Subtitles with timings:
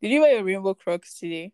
[0.00, 1.52] Did you wear your rainbow crocs today?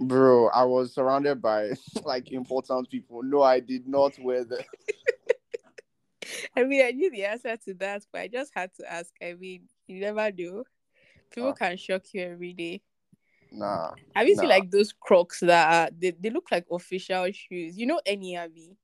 [0.00, 1.70] Bro, I was surrounded by
[2.04, 3.22] like important people.
[3.22, 4.62] No, I did not wear them.
[6.56, 9.12] I mean, I knew the answer to that, but I just had to ask.
[9.22, 10.64] I mean, you never know.
[11.30, 11.54] People Ah.
[11.54, 12.82] can shock you every day.
[13.52, 13.92] Nah.
[14.14, 17.78] Have you seen like those crocs that are, they, they look like official shoes?
[17.78, 18.76] You know any Abby?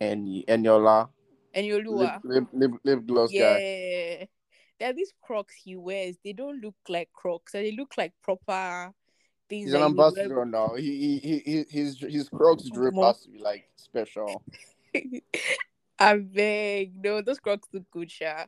[0.00, 1.08] Any Eniola.
[1.54, 2.20] And your Lip, Lua?
[2.24, 4.28] lip, lip, lip gloss guy.
[4.82, 4.86] Yeah.
[4.86, 6.16] There are these crocs he wears.
[6.24, 7.52] They don't look like crocs.
[7.52, 8.92] They look like proper
[9.48, 9.66] things.
[9.66, 10.74] He's an would wear ambassador now.
[10.76, 13.06] He, he, he, his his Crocs drip More.
[13.06, 14.42] has to be like special.
[15.98, 17.04] I beg.
[17.04, 18.46] No, those Crocs look good, Sha.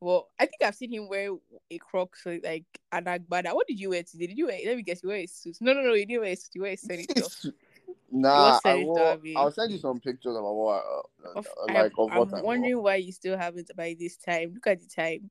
[0.00, 1.30] Well, I think I've seen him wear
[1.70, 3.54] a Crocs like an Agbada.
[3.54, 4.26] What did you wear today?
[4.26, 4.58] Did you wear?
[4.64, 5.02] Let me guess.
[5.02, 5.56] You wear a suit?
[5.60, 5.94] No, no, no.
[5.94, 6.54] You didn't wear a suit.
[6.54, 7.22] You wear a senator.
[8.10, 9.20] nah, I will.
[9.36, 10.84] I'll send you some pictures of what,
[11.24, 14.54] uh, Of, uh, I'm, of what I'm wondering why you still haven't by this time.
[14.54, 15.30] Look at the time.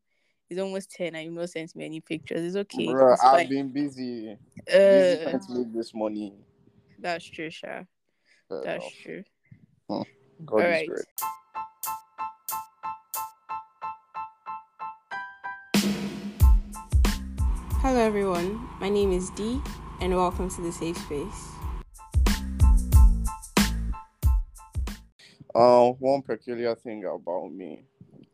[0.52, 2.41] It's almost ten, and you've not sent me any pictures.
[2.44, 2.86] It's okay.
[2.86, 4.38] Bruh, It's I've been busy.
[4.68, 6.34] busy Uh, trying to make this money.
[7.00, 7.84] that's true, Sha.
[8.50, 8.94] Fair That's enough.
[9.02, 9.23] true.
[9.88, 10.90] God All is right.
[10.90, 11.06] great.
[17.80, 18.59] Hello, everyone.
[18.81, 19.62] My name is Dee,
[20.02, 21.47] and welcome to the Safe Space.
[25.56, 27.86] Uh, one peculiar thing about me.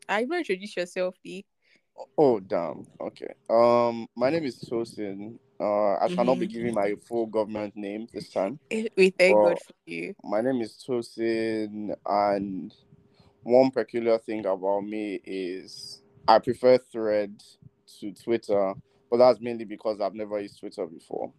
[0.09, 1.45] I will introduce yourself, Dee.
[2.17, 2.86] Oh damn.
[3.02, 3.34] Okay.
[3.50, 5.38] Um, my name is Tosin.
[5.59, 6.52] Uh, I shall not be Mhm.
[6.52, 8.59] giving my full government name this time.
[8.72, 10.14] We thank God for you.
[10.23, 12.73] My name is Tosin, and
[13.44, 17.42] one peculiar thing about me is I prefer Thread
[18.00, 18.73] to Twitter,
[19.09, 21.34] but that's mainly because I've never used Twitter before.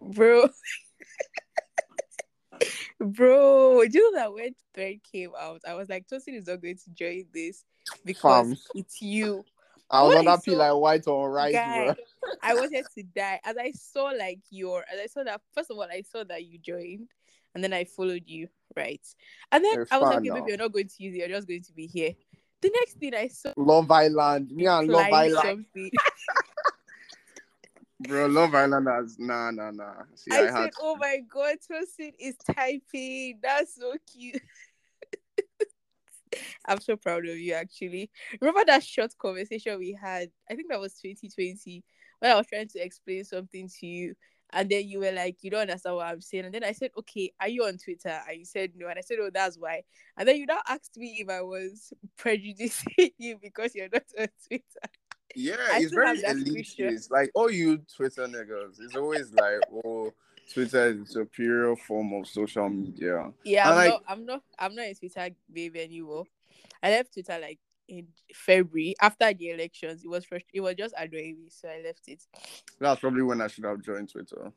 [0.00, 0.48] Bro.
[3.00, 6.62] Bro, do you know that when Thread came out, I was like, Tosin is not
[6.62, 7.64] going to join this
[8.04, 8.56] because Fam.
[8.74, 9.44] it's you.
[9.90, 11.94] I was on that like white or rice, Guy, bro.
[12.42, 13.40] I wanted to die.
[13.44, 16.44] As I saw like your as I saw that first of all, I saw that
[16.44, 17.08] you joined
[17.54, 19.00] and then I followed you, right?
[19.50, 20.34] And then You're I was like, okay, now.
[20.34, 22.12] maybe you're not going to use it, you're just going to be here.
[22.62, 25.66] The next thing I saw Love Island, me and Love Island,
[28.00, 28.26] bro.
[28.26, 29.94] Love Island has nah, nah, nah.
[30.14, 33.40] See, I, I, said, had "Oh my god, Tosin is typing.
[33.42, 34.40] That's so cute."
[36.66, 38.10] I'm so proud of you, actually.
[38.40, 40.30] Remember that short conversation we had?
[40.50, 41.84] I think that was 2020
[42.18, 44.14] when I was trying to explain something to you,
[44.52, 46.90] and then you were like, "You don't understand what I'm saying." And then I said,
[46.98, 49.82] "Okay, are you on Twitter?" And you said no, and I said, "Oh, that's why."
[50.16, 54.28] And then you now asked me if I was prejudicing you because you're not on
[54.46, 54.64] Twitter.
[55.34, 57.10] Yeah, I it's very elitist.
[57.10, 60.12] Like all you Twitter niggas, it's always like, oh,
[60.52, 63.30] Twitter is a superior form of social media.
[63.44, 64.02] Yeah, I'm like- not.
[64.08, 64.42] I'm not.
[64.58, 66.24] I'm not a Twitter baby anymore.
[66.82, 67.58] I left Twitter like
[67.88, 70.02] in February after the elections.
[70.04, 70.46] It was first.
[70.52, 72.22] It was just annoying so I left it.
[72.78, 74.52] That's probably when I should have joined Twitter.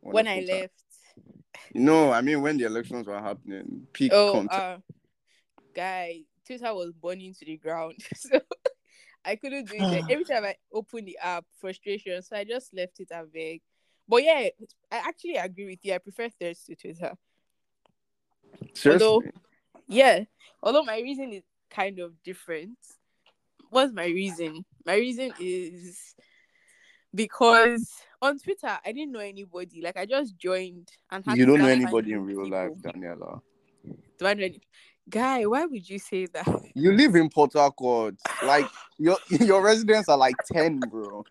[0.00, 0.74] When I left,
[1.74, 4.52] No, I mean when the elections were happening, peak oh, content.
[4.52, 4.78] uh,
[5.74, 8.40] guy, Twitter was burning to the ground, so
[9.24, 10.04] I couldn't do it.
[10.10, 12.20] Every time I open the app, frustration.
[12.22, 13.62] So I just left it and beg.
[14.08, 14.48] But yeah,
[14.92, 15.94] I actually agree with you.
[15.94, 17.12] I prefer Threads to Twitter.
[18.74, 19.06] Seriously.
[19.06, 19.22] although-
[19.86, 20.24] Yeah,
[20.62, 22.78] although my reason is kind of different.
[23.70, 24.64] What's my reason?
[24.86, 26.14] My reason is
[27.14, 27.90] because
[28.22, 29.80] on Twitter I didn't know anybody.
[29.82, 32.70] Like I just joined and had you don't know anybody in real life.
[32.82, 33.40] Daniela.
[34.18, 34.60] Do I know any-
[35.08, 36.48] Guy, why would you say that?
[36.74, 38.14] You live in Port Harcourt.
[38.42, 38.66] Like
[38.98, 41.24] your your residents are like ten, bro.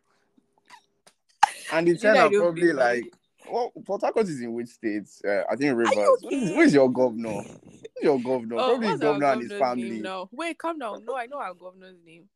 [1.73, 3.11] And the are probably like,
[3.51, 5.21] well, Port Harcourt is in which states?
[5.25, 5.95] Uh, I think Rivers.
[5.95, 6.53] you Who is- okay?
[6.55, 7.41] who is your governor?
[7.41, 8.55] Who's your governor?
[8.59, 9.99] oh, probably his governor and his family.
[9.99, 10.29] now?
[10.31, 11.03] Wait, calm down.
[11.03, 12.29] No, I know our governor's name.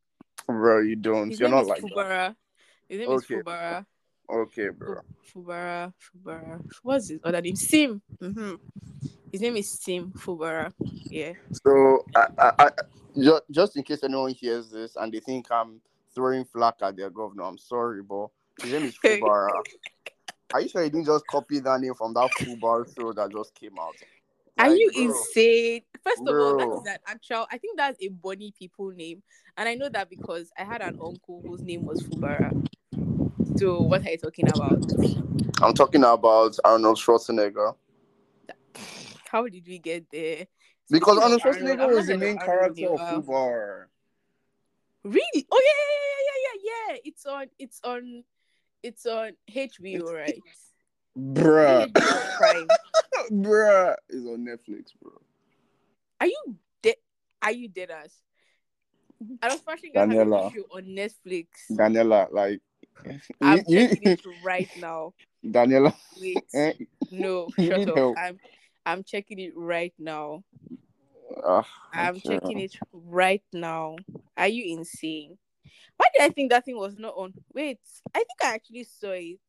[0.48, 1.30] Bro, you don't.
[1.30, 1.92] His You're not like that.
[1.92, 2.36] Fubara.
[2.90, 3.36] His name Okay.
[3.36, 3.86] is Fubara.
[4.30, 5.02] Okay, bro.
[5.34, 6.62] Fubara, Fubara.
[6.84, 7.56] What's his other name?
[7.56, 8.02] Sim.
[8.20, 8.56] hmm
[9.32, 10.72] His name is Sim Fubara.
[11.10, 11.34] Yeah.
[11.64, 12.70] So, I, I, I,
[13.18, 15.80] ju- just in case anyone hears this and they think I'm
[16.14, 18.28] throwing flack at their governor, I'm sorry, but
[18.62, 19.64] his name is Fubara.
[20.54, 23.54] Are you sure you didn't just copy that name from that football show that just
[23.54, 23.96] came out?
[24.58, 25.82] Are you bro, insane?
[26.04, 26.82] First of all, that's that Bro.
[26.82, 27.48] is an actual.
[27.52, 29.22] I think that's a Bonny people name,
[29.56, 32.52] and I know that because I had an uncle whose name was Fubara.
[33.58, 34.84] So what are you talking about?
[35.62, 37.76] I'm talking about Arnold Schwarzenegger.
[39.30, 40.48] How did we get there?
[40.90, 43.22] Because Arnold Schwarzenegger was the main character of uh.
[43.22, 43.22] while.
[43.22, 43.86] Fubar.
[45.04, 45.48] Really?
[45.52, 47.00] Oh yeah, yeah, yeah, yeah, yeah, yeah.
[47.06, 47.46] It's on.
[47.60, 48.24] It's on.
[48.88, 50.42] It's on HBO, right?
[51.20, 51.92] Bruh.
[52.38, 52.70] Prime.
[53.32, 53.96] Bruh.
[54.08, 55.12] It's on Netflix, bro.
[56.22, 56.96] Are you dead?
[57.42, 58.16] Are you dead ass?
[59.42, 60.54] I was watching Daniela.
[60.54, 61.48] show on Netflix.
[61.70, 62.62] Daniela, like,
[63.42, 65.14] I'm checking it right now.
[65.46, 66.46] Daniela, Wait,
[67.12, 67.96] no, shut up.
[67.98, 68.18] help.
[68.18, 68.40] I'm
[68.86, 70.46] I'm checking it right now.
[71.46, 73.98] ah, I'm checking it right now.
[74.38, 75.38] Are you insane?
[75.96, 77.34] Why did I think that thing was not on?
[77.54, 77.80] Wait,
[78.14, 79.40] I think I actually saw it.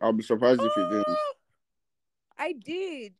[0.00, 1.04] I'll be surprised if you didn't.
[1.08, 1.32] Ah,
[2.38, 3.14] I did.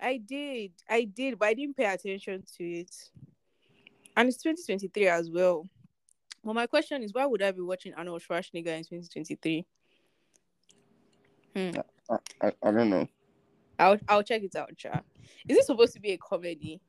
[0.00, 0.72] I did.
[0.88, 2.94] I did, but I didn't pay attention to it.
[4.16, 5.68] And it's 2023 as well.
[6.42, 9.66] Well, my question is, why would I be watching Arnold Schwarzenegger in 2023?
[11.54, 11.70] Hmm.
[12.08, 13.08] I, I, I don't know.
[13.78, 15.00] I'll I'll check it out, Cha.
[15.48, 16.80] Is it supposed to be a comedy?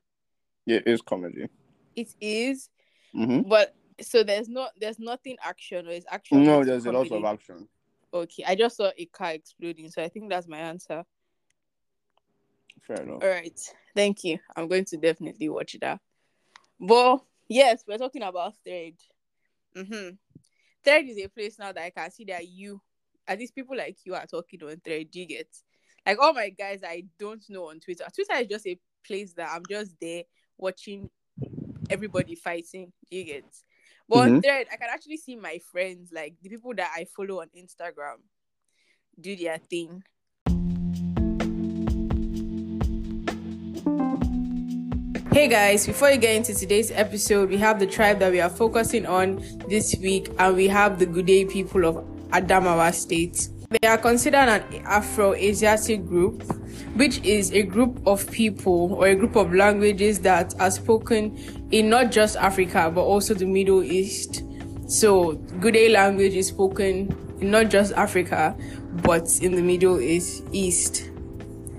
[0.64, 1.48] Yeah, it's comedy.
[1.96, 2.70] It is,
[3.12, 6.44] hmm but so there's not there's nothing action or it's action.
[6.44, 7.68] No, there's a lot of action.
[8.12, 11.04] Okay, I just saw a car exploding, so I think that's my answer.
[12.82, 13.22] Fair enough.
[13.22, 13.60] All right,
[13.94, 14.38] thank you.
[14.56, 16.00] I'm going to definitely watch that.
[16.80, 18.94] But yes, we're talking about Thread.
[19.76, 20.14] Mm-hmm.
[20.84, 22.80] Thread is a place now that I can see that you,
[23.26, 25.08] at least people like you, are talking on Thread.
[25.12, 25.48] You get?
[26.06, 28.04] Like all my guys I don't know on Twitter.
[28.14, 30.22] Twitter is just a place that I'm just there
[30.56, 31.10] watching
[31.90, 32.92] everybody fighting.
[33.10, 33.44] You get?
[34.08, 34.42] But on Mhm.
[34.42, 38.20] Thread, I can actually see my friends, like the people that I follow on Instagram,
[39.20, 40.02] do their thing.
[45.32, 48.50] Hey guys, before you get into today's episode, we have the tribe that we are
[48.50, 49.36] focusing on
[49.68, 51.96] this week, and we have the Gude people of
[52.30, 53.48] Adamawa State.
[53.70, 56.42] They are considered an Afro Asiatic group,
[56.94, 61.36] which is a group of people or a group of languages that are spoken
[61.70, 64.42] in not just Africa but also the Middle East.
[64.86, 68.56] So, Gude language is spoken in not just Africa
[69.02, 70.44] but in the Middle East.
[70.52, 71.10] East.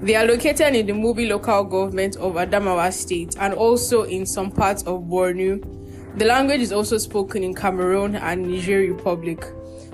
[0.01, 4.50] They are located in the Mubi local government of Adamawa state and also in some
[4.50, 6.18] parts of Bornu.
[6.18, 9.44] The language is also spoken in Cameroon and Niger Republic.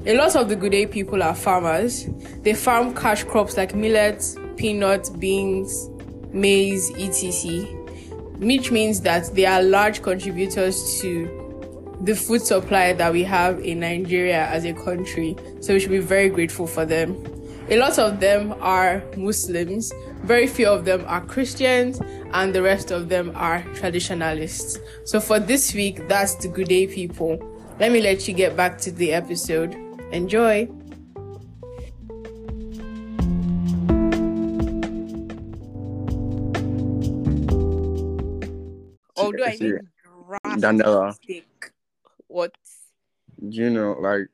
[0.05, 2.07] A lot of the Gude people are farmers.
[2.43, 4.23] They farm cash crops like millet,
[4.57, 5.89] peanuts, beans,
[6.31, 7.63] maize, etc.
[8.39, 11.41] Which means that they are large contributors to
[12.01, 15.35] the food supply that we have in Nigeria as a country.
[15.61, 17.15] So we should be very grateful for them.
[17.69, 19.91] A lot of them are Muslims,
[20.23, 21.99] very few of them are Christians,
[22.31, 24.79] and the rest of them are traditionalists.
[25.03, 27.39] So for this week, that's the Gude people.
[27.79, 29.73] Let me let you get back to the episode.
[30.11, 30.69] Enjoy.
[39.25, 39.79] Although I need
[40.27, 41.17] drastic Daniela.
[42.27, 42.53] What?
[43.47, 44.27] Do you know, like,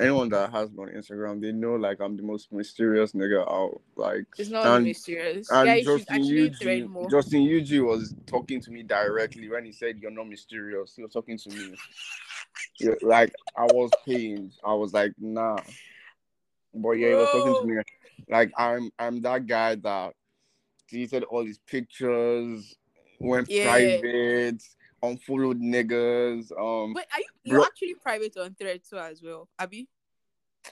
[0.00, 3.80] anyone that has me on Instagram, they know, like, I'm the most mysterious nigga out.
[3.96, 5.50] Like, It's not and, mysterious.
[5.50, 7.10] and Yeah, Justin Yuji, more.
[7.10, 10.94] Justin Yuji was talking to me directly when he said, You're not mysterious.
[10.96, 11.74] He was talking to me.
[12.80, 14.52] Yeah, like, I was pained.
[14.64, 15.58] I was like, Nah.
[16.74, 17.82] But yeah, he was talking to me.
[18.28, 20.14] Like, I'm I'm that guy that
[20.88, 22.76] deleted all his pictures,
[23.18, 23.64] went Yeah.
[23.64, 24.62] private,
[25.02, 26.52] unfollowed niggas.
[26.58, 29.88] Um, Wait, are you you're Bro- actually private on thread too as well, Abby?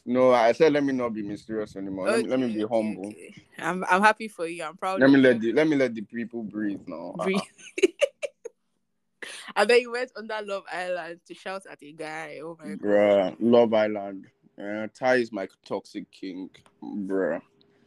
[0.05, 2.07] No, I said let me not be mysterious anymore.
[2.09, 3.09] Let, me, let me be humble.
[3.09, 3.35] okay.
[3.59, 4.63] I'm I'm happy for you.
[4.65, 5.23] I'm proud Let me you.
[5.23, 7.15] let the let me let the people breathe now.
[7.23, 7.41] Breathe.
[9.57, 12.41] and then you went on that Love Island to shout at a guy.
[12.43, 12.79] Oh my god.
[12.81, 14.27] bruh, Love Island.
[14.61, 16.49] Uh, Ty is my toxic king,
[16.83, 17.41] bruh.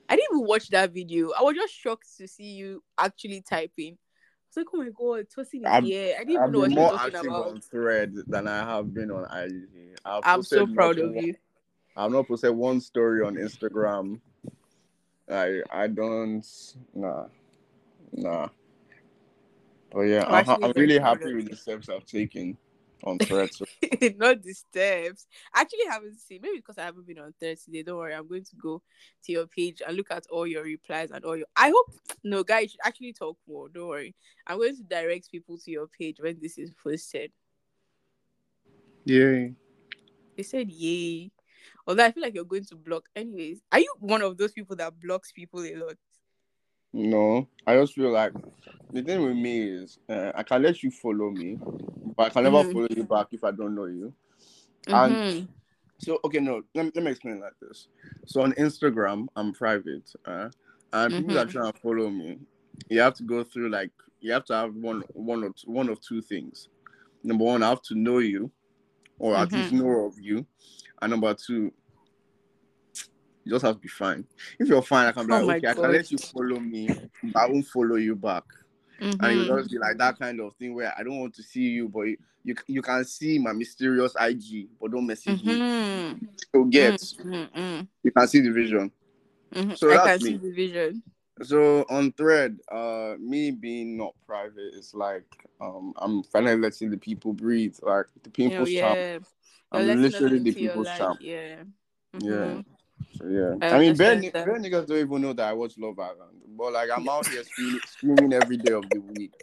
[0.07, 1.31] I didn't even watch that video.
[1.37, 3.97] I was just shocked to see you actually typing.
[4.59, 6.15] I was like, oh my god, Tosin is I'm- here.
[6.15, 7.47] I didn't even I've know what been you were more talking active about.
[7.47, 9.97] on Thread than I have been on IG.
[10.05, 11.35] I've I'm so proud of one- you.
[11.95, 14.19] I've not posted one story on Instagram.
[15.29, 16.45] I I don't
[16.93, 17.25] nah
[18.13, 18.47] nah.
[19.91, 22.57] But yeah, I'm I'm, I'm really happy with the steps I've taken
[23.03, 23.53] on Thread.
[23.53, 23.65] So
[24.17, 25.27] Not the steps.
[25.53, 26.39] I actually haven't seen.
[26.41, 27.83] Maybe because I haven't been on thread today.
[27.83, 28.13] Don't worry.
[28.13, 28.81] I'm going to go
[29.25, 31.47] to your page and look at all your replies and all your.
[31.55, 33.69] I hope no guys should actually talk more.
[33.69, 34.15] Don't worry.
[34.47, 37.31] I'm going to direct people to your page when this is posted.
[39.05, 39.47] yeah.
[40.35, 41.31] They said yay.
[41.85, 43.09] Although I feel like you're going to block.
[43.15, 45.95] Anyways, are you one of those people that blocks people a lot?
[46.93, 48.33] No, I just feel like
[48.91, 51.57] the thing with me is uh, I can let you follow me,
[52.17, 52.71] but I can never Mhm.
[52.71, 54.13] follow you back if I don't know you.
[54.87, 55.47] And- Mhm.
[56.01, 57.89] So okay, no, let me, let me explain like this.
[58.25, 60.49] So on Instagram, I'm private, uh,
[60.93, 61.51] and people that Mhm.
[61.51, 62.39] try and follow me,
[62.89, 63.91] you have to go through like
[64.21, 66.69] you have to have one one or two, one of two things.
[67.21, 68.49] Number one, I have to know you,
[69.19, 69.83] or at least Mm-hmm.
[69.83, 70.45] know of you,
[71.01, 71.73] and number two,
[73.49, 74.25] you just have to be fine.
[74.59, 76.87] If you're fine, I can be Oh like, okay, I can let you follow me,
[77.23, 78.43] but I won't follow you back.
[78.99, 79.47] and it Mhm.
[79.49, 81.89] will just be like that kind of thing where I don't want to see you,
[81.89, 85.53] but you you, you can see my mysterious IG, but don't message me.
[85.55, 86.27] Mhm.
[86.53, 88.91] So get Mm, mm, you can see the vision.
[89.53, 89.77] mhm.
[89.77, 90.37] So I that's can see me.
[90.37, 91.03] the vision.
[91.41, 95.25] So on thread, uh, me being not private, it's like
[95.61, 98.99] um, I'm finally letting the people breathe, like the people's champ.
[98.99, 99.19] yeah.
[99.71, 101.19] You're I'm literally the people's champ.
[101.21, 101.63] Yeah.
[102.19, 102.61] Yeah.
[103.27, 104.45] Yeah, I I, mean, bare, understand ni- that.
[104.45, 107.43] bare niggas don't even know that I watch Love Island, but like I'm out here
[107.43, 109.33] screaming, screaming every day of the week,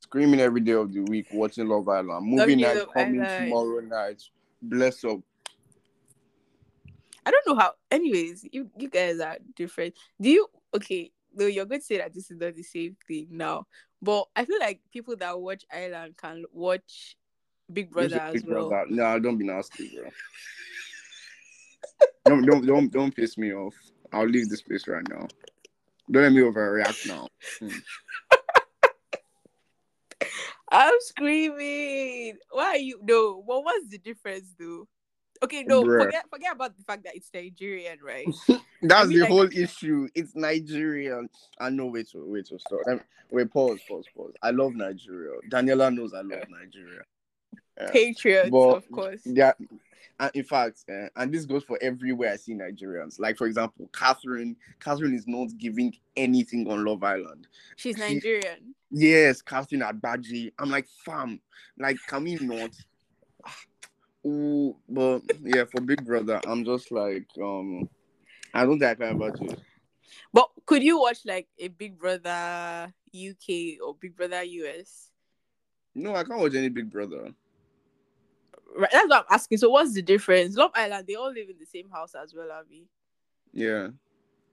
[0.00, 2.26] screaming every day of the week, watching Love Island.
[2.26, 3.44] Movie night Love coming Island.
[3.46, 4.22] tomorrow night.
[4.62, 5.20] Bless up.
[7.26, 7.72] I don't know how.
[7.90, 9.94] Anyways, you you guys are different.
[10.20, 10.46] Do you?
[10.74, 13.66] Okay, though you're going to say that this is not the same thing now,
[14.00, 17.16] but I feel like people that watch Island can watch
[17.72, 18.68] Big Brother as Big well.
[18.68, 18.86] Brother.
[18.90, 20.10] Nah, don't be nasty, bro.
[22.24, 23.74] Don't don't don't don't piss me off.
[24.12, 25.26] I'll leave this place right now.
[26.10, 27.28] Don't let me overreact now.
[27.60, 27.68] Hmm.
[30.70, 32.36] I'm screaming.
[32.50, 32.98] Why are you?
[33.02, 34.88] No, but what's the difference, though?
[35.42, 36.04] Okay, no, Bruh.
[36.04, 38.26] forget forget about the fact that it's Nigerian, right?
[38.82, 40.08] That's mean, the like- whole issue.
[40.14, 41.28] It's Nigerian.
[41.60, 41.86] I know.
[41.86, 42.48] Wait, wait, wait.
[42.50, 42.80] wait, Stop.
[43.30, 44.32] Wait, pause, pause, pause.
[44.42, 45.38] I love Nigeria.
[45.50, 47.02] Daniela knows I love Nigeria.
[47.90, 49.22] Patriots, But- of course.
[49.24, 49.52] Yeah.
[50.20, 53.18] And in fact, uh, and this goes for everywhere I see Nigerians.
[53.18, 54.54] Like for example, Catherine.
[54.78, 57.48] Catherine is not giving anything on Love Island.
[57.76, 58.74] She's she- Nigerian.
[58.92, 60.52] Yes, Catherine Agbaje.
[60.56, 61.40] I'm like, fam.
[61.76, 62.70] Like, can we not?
[64.26, 67.88] Ooh, but yeah, for Big Brother, I'm just like, um,
[68.54, 69.48] I don't think I care about you.
[70.32, 75.10] But could you watch like a Big Brother UK or Big Brother US?
[75.94, 77.32] No, I can't watch any Big Brother.
[78.76, 79.58] Right, that's what I'm asking.
[79.58, 80.56] So what's the difference?
[80.56, 82.86] Love Island, they all live in the same house as well, Abby.
[83.52, 83.88] Yeah.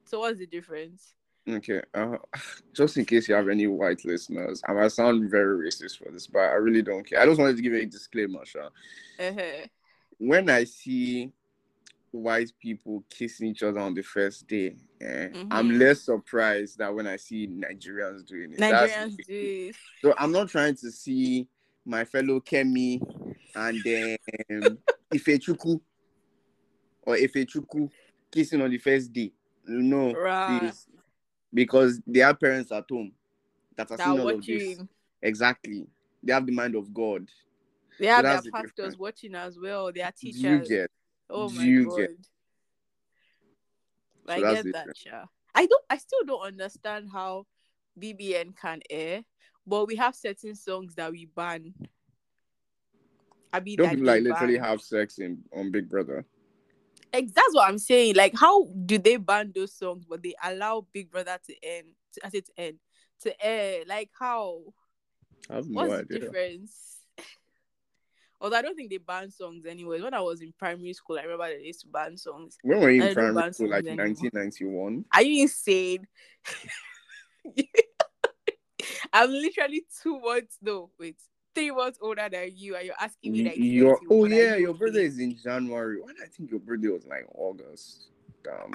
[0.06, 1.14] So what's the difference?
[1.50, 1.82] Okay.
[1.94, 2.18] Uh,
[2.74, 6.28] just in case you have any white listeners, I might sound very racist for this,
[6.28, 7.20] but I really don't care.
[7.20, 8.68] I just wanted to give a disclaimer, Sha.
[9.20, 9.66] Uh-huh.
[10.20, 11.32] When I see
[12.12, 15.80] white people kissing each other on the first day, eh, I'm Mhm.
[15.80, 18.60] less surprised that when I see Nigerians doing it.
[18.60, 19.72] Nigerians do.
[20.02, 21.48] So I'm not trying to see
[21.86, 23.02] my fellow Kemi
[23.56, 24.18] and then
[24.52, 24.78] um,
[25.14, 25.80] Ifechukwu
[27.04, 27.90] or Ifechukwu
[28.32, 29.32] kissing on the first day.
[29.66, 30.72] No, Right.
[31.54, 33.12] Because they have parents at home
[33.76, 34.78] that are That seeing all of this.
[34.78, 34.90] watching.
[35.22, 35.88] Exactly.
[36.24, 37.28] They have the mind of God.
[38.00, 39.92] They have that's their pastors watching as well.
[39.92, 40.68] Their Do you teachers.
[40.70, 40.92] get?
[41.30, 41.98] oh my you god.
[41.98, 42.10] get?
[44.28, 44.88] I get that.
[44.96, 45.26] Sha.
[45.54, 47.46] I don't I still don't understand how
[48.02, 49.24] BBN can air,
[49.66, 51.74] but we have certain songs that we ban.
[53.54, 54.64] I mean Don't people like they literally ban.
[54.66, 56.26] have sex in on Big Brother?
[57.14, 58.16] Ex- that's what I'm saying.
[58.16, 61.88] Like, how do they ban those songs, but they allow Big Brother to end?
[62.14, 62.78] To, I say to end
[63.22, 63.84] to air.
[63.88, 64.62] Like, how?
[65.50, 66.98] I have no What's the difference?
[68.42, 70.02] Although I don't think they ban songs anyways.
[70.02, 72.58] When I was in primary school, I remember they used to ban songs.
[72.64, 73.70] When were you in primary school?
[73.70, 74.32] Like songs anymore.
[74.32, 75.06] 1991?
[75.14, 76.08] Are you insane?
[79.14, 80.58] I'm literally two months.
[80.62, 81.18] No, wait,
[81.54, 84.62] three months older than you, and you're asking me like, Your, 30, oh yeah, you
[84.62, 86.00] your birthday is in January.
[86.02, 88.08] Why did I think your birthday was like August?
[88.44, 88.72] Damn.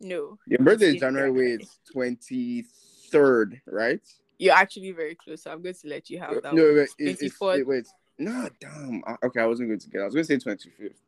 [0.00, 1.30] No, Your birthday is it's January.
[1.30, 2.64] Wait, it's twenty
[3.10, 4.00] third, right?
[4.38, 5.42] You're actually very close.
[5.44, 6.52] So I'm going to let you have that.
[6.52, 7.54] no, wait, it, it's, 24th.
[7.54, 7.86] wait, wait.
[8.18, 9.02] No, damn.
[9.06, 10.00] I- Okay, I wasn't going to get.
[10.00, 11.00] I was going to say twenty fifth.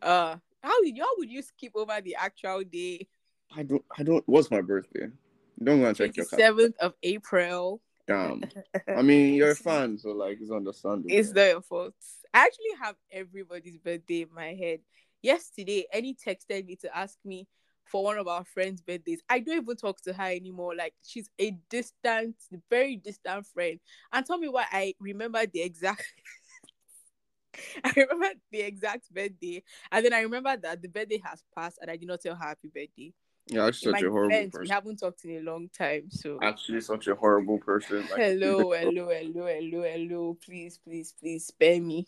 [0.00, 3.06] Uh, how did how would you skip over the actual day?
[3.54, 3.84] I don't.
[3.96, 4.24] I don't.
[4.26, 5.08] What's my birthday?
[5.62, 6.62] Don't go and check your calendar.
[6.62, 7.82] seventh of April.
[8.10, 8.30] Damn.
[8.32, 8.44] Um,
[8.88, 11.06] I mean, you're a fan, so like it's understandable.
[11.08, 11.94] It's not your fault.
[12.34, 14.80] I actually have everybody's birthday in my head.
[15.22, 17.46] Yesterday, Annie texted me to ask me
[17.84, 19.22] for one of our friends' birthdays.
[19.28, 20.74] I don't even talk to her anymore.
[20.74, 22.34] Like she's a distant,
[22.68, 23.78] very distant friend.
[24.12, 26.04] And tell me why I remember the exact
[27.84, 29.62] I remember the exact birthday.
[29.92, 32.44] And then I remember that the birthday has passed and I did not tell her
[32.44, 33.12] happy birthday.
[33.48, 36.10] Actually In such a horrible defense, we haven't talked in a long time.
[36.10, 38.02] So Actually, such a horrible person.
[38.02, 40.38] Like, hello, hello, hello, hello, hello.
[40.44, 42.06] Please, please, please spare me.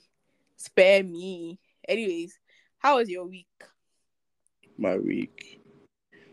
[0.57, 1.59] Spare me.
[1.89, 2.39] Anyways,
[2.79, 3.47] how was your week?
[4.79, 5.61] my week.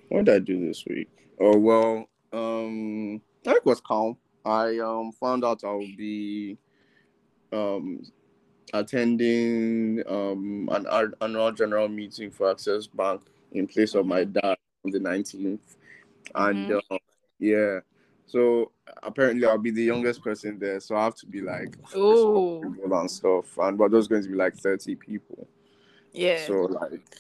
[0.10, 1.10] What did I do this week?
[1.39, 4.18] Oh well, um, it was calm.
[4.46, 6.58] I um found out I'll be
[7.51, 8.01] um
[8.74, 14.56] attending um an annual general meeting for Access Bank in place of my dad on
[14.86, 15.77] the nineteenth,
[16.36, 16.81] and Mhm.
[16.91, 16.98] uh,
[17.39, 17.79] yeah,
[18.25, 18.71] so
[19.03, 23.12] apparently I'll be the youngest person there, so I have to be like Oh, and
[23.12, 25.48] stuff, and but there's going to be like thirty people.
[26.13, 26.45] yeah.
[26.48, 27.17] So like,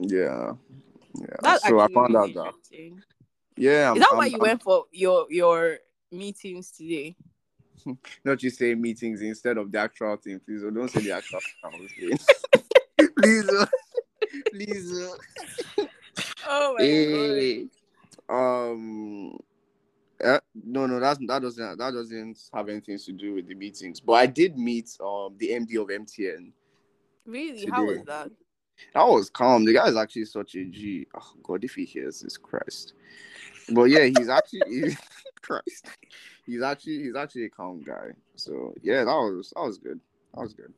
[0.00, 0.52] yeah,
[1.18, 1.36] yeah.
[1.42, 2.54] That's so I found really out that
[3.56, 3.92] yeah.
[3.94, 5.78] Is that why you went for your your
[6.12, 7.16] meetings today.
[8.24, 10.62] Not you say meetings instead of the actual thing, please.
[10.62, 11.40] Or don't say the actual
[11.98, 12.18] thing.
[13.16, 13.66] please, oh.
[14.50, 15.85] please.
[16.48, 16.74] Oh.
[16.78, 17.68] My
[18.28, 18.72] god.
[18.72, 19.38] Um,
[20.24, 24.00] uh, no, no, that's that doesn't that doesn't have anything to do with the meetings.
[24.00, 26.52] But I did meet um the MD of MTN.
[27.26, 27.70] Really?
[27.70, 28.30] How was that?
[28.94, 29.64] That was calm.
[29.64, 31.06] The guy is actually such a G.
[31.14, 32.94] Oh God, if he hears this, Christ.
[33.70, 34.96] But yeah, he's actually he-
[35.42, 35.86] Christ.
[36.44, 38.10] He's actually he's actually a calm guy.
[38.36, 40.00] So yeah, that was that was good.
[40.34, 40.72] That was good.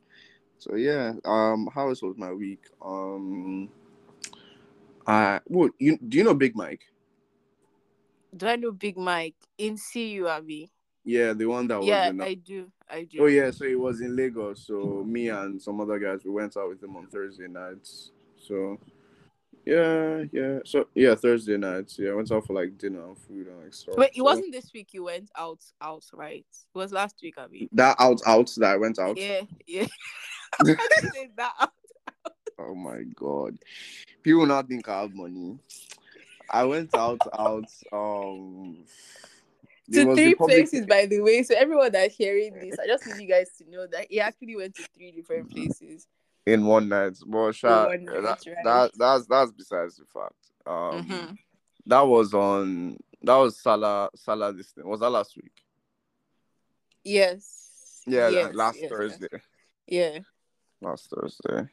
[0.57, 2.65] So yeah, um, how was my week?
[2.81, 3.69] Um,
[5.09, 6.83] I well, you do you know Big Mike?
[8.35, 10.71] Do I know Big Mike in CU, Abby?
[11.03, 12.21] Yeah, the one that was Yeah, in.
[12.21, 12.71] Uh, I do.
[12.87, 13.23] I do.
[13.23, 14.67] Oh yeah, so he was in Lagos.
[14.67, 18.11] So me and some other guys we went out with him on Thursday nights.
[18.37, 18.77] So
[19.65, 20.59] yeah, yeah.
[20.63, 21.97] So yeah, Thursday nights.
[21.97, 23.97] Yeah, I went out for like dinner and food and like stuff.
[23.97, 26.45] Wait, it So wasn't this week you went out, out, right?
[26.51, 27.67] It was last week, Abby.
[27.71, 29.17] that out out that I went out.
[29.17, 29.87] Yeah, yeah.
[30.59, 30.65] I
[31.35, 31.71] that out.
[32.59, 33.57] Oh my god.
[34.23, 35.57] People not think I have money.
[36.49, 38.77] I went out out um
[39.91, 41.43] to three places, by the way.
[41.43, 44.55] So everyone that's hearing this, I just need you guys to know that he actually
[44.55, 46.07] went to three different places.
[46.45, 47.17] in one night.
[47.25, 48.63] But one that, right.
[48.63, 50.33] that that's that's besides the fact.
[50.65, 51.37] Um Mhm.
[51.85, 54.87] that was on that was Salah Salah this thing.
[54.87, 55.51] Was that last week?
[57.03, 58.01] Yes.
[58.07, 58.89] Yeah, yes, last yes, yes.
[58.89, 59.41] Thursday.
[59.87, 60.19] Yeah.
[60.81, 61.69] Last Thursday.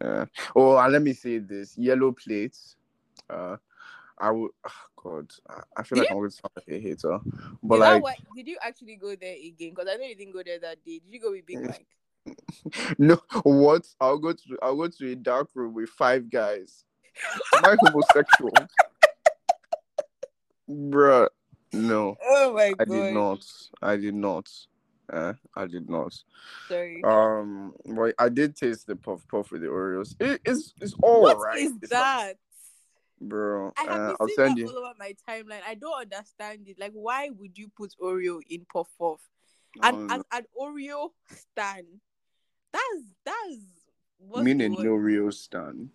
[0.00, 0.26] Yeah.
[0.54, 2.76] Oh, and let me say this: yellow plates.
[3.28, 3.56] Uh,
[4.18, 4.50] I would.
[4.66, 5.30] Oh God,
[5.76, 7.18] I- feel Did like I'm going to sound like a hater,
[7.62, 9.70] but like, why, did you actually go there again?
[9.70, 11.00] Because I know you didn't go there that day.
[11.00, 11.86] Did you go with Big Mike?
[12.98, 13.86] no, what?
[14.00, 16.84] I'll go to I'll go to a dark room with five guys.
[17.56, 18.52] Am I homosexual?
[20.70, 21.28] Bruh,
[21.72, 22.80] no, Oh my god.
[22.80, 23.46] I did not.
[23.82, 24.50] I did not.
[25.12, 26.14] Uh, I did not.
[26.68, 27.02] Sorry.
[27.04, 30.14] Um, but I did taste the puff puff with the Oreos.
[30.20, 31.58] It, it's it's all What right.
[31.58, 32.34] is It's that?
[33.20, 33.72] bro?
[33.78, 34.68] I have uh, been I'll send that you.
[34.68, 35.60] all over my timeline.
[35.66, 36.78] I don't understand it.
[36.78, 39.20] Like, why would you put Oreo in puff puff?
[39.82, 41.84] And Um, an Oreo stan,
[42.72, 42.84] that's
[43.24, 43.56] that's
[44.18, 45.90] what's mean the a no real stand.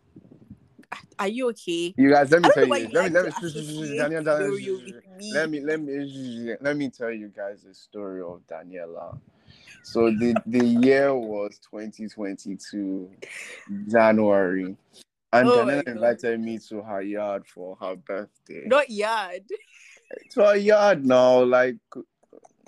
[1.19, 1.93] Are you okay?
[1.97, 2.73] You guys, let me tell you.
[2.73, 5.31] Let me let me like to associate Daniel, Daniel, Oreo with me.
[5.33, 9.17] let me let me let me tell you guys the story of Daniela.
[9.83, 13.09] So the the year was 2022
[13.89, 14.75] January,
[15.33, 18.63] and Oh Daniela invited me to her yard for her birthday.
[18.65, 19.43] Not yard.
[20.31, 21.75] To her yard now, like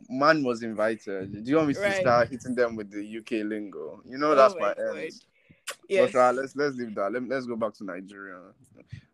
[0.10, 1.43] man was invited.
[1.43, 1.95] Do you want me to Right.
[2.01, 4.01] start hitting them with the UK lingo?
[4.05, 5.23] You know Oh that's my my, end.
[5.88, 6.12] Yes.
[6.13, 7.12] But uh, let's let's leave that.
[7.12, 8.39] Let, let's go back to Nigeria.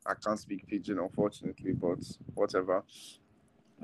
[0.06, 2.00] I can't speak pidgin, unfortunately, but
[2.36, 2.84] whatever.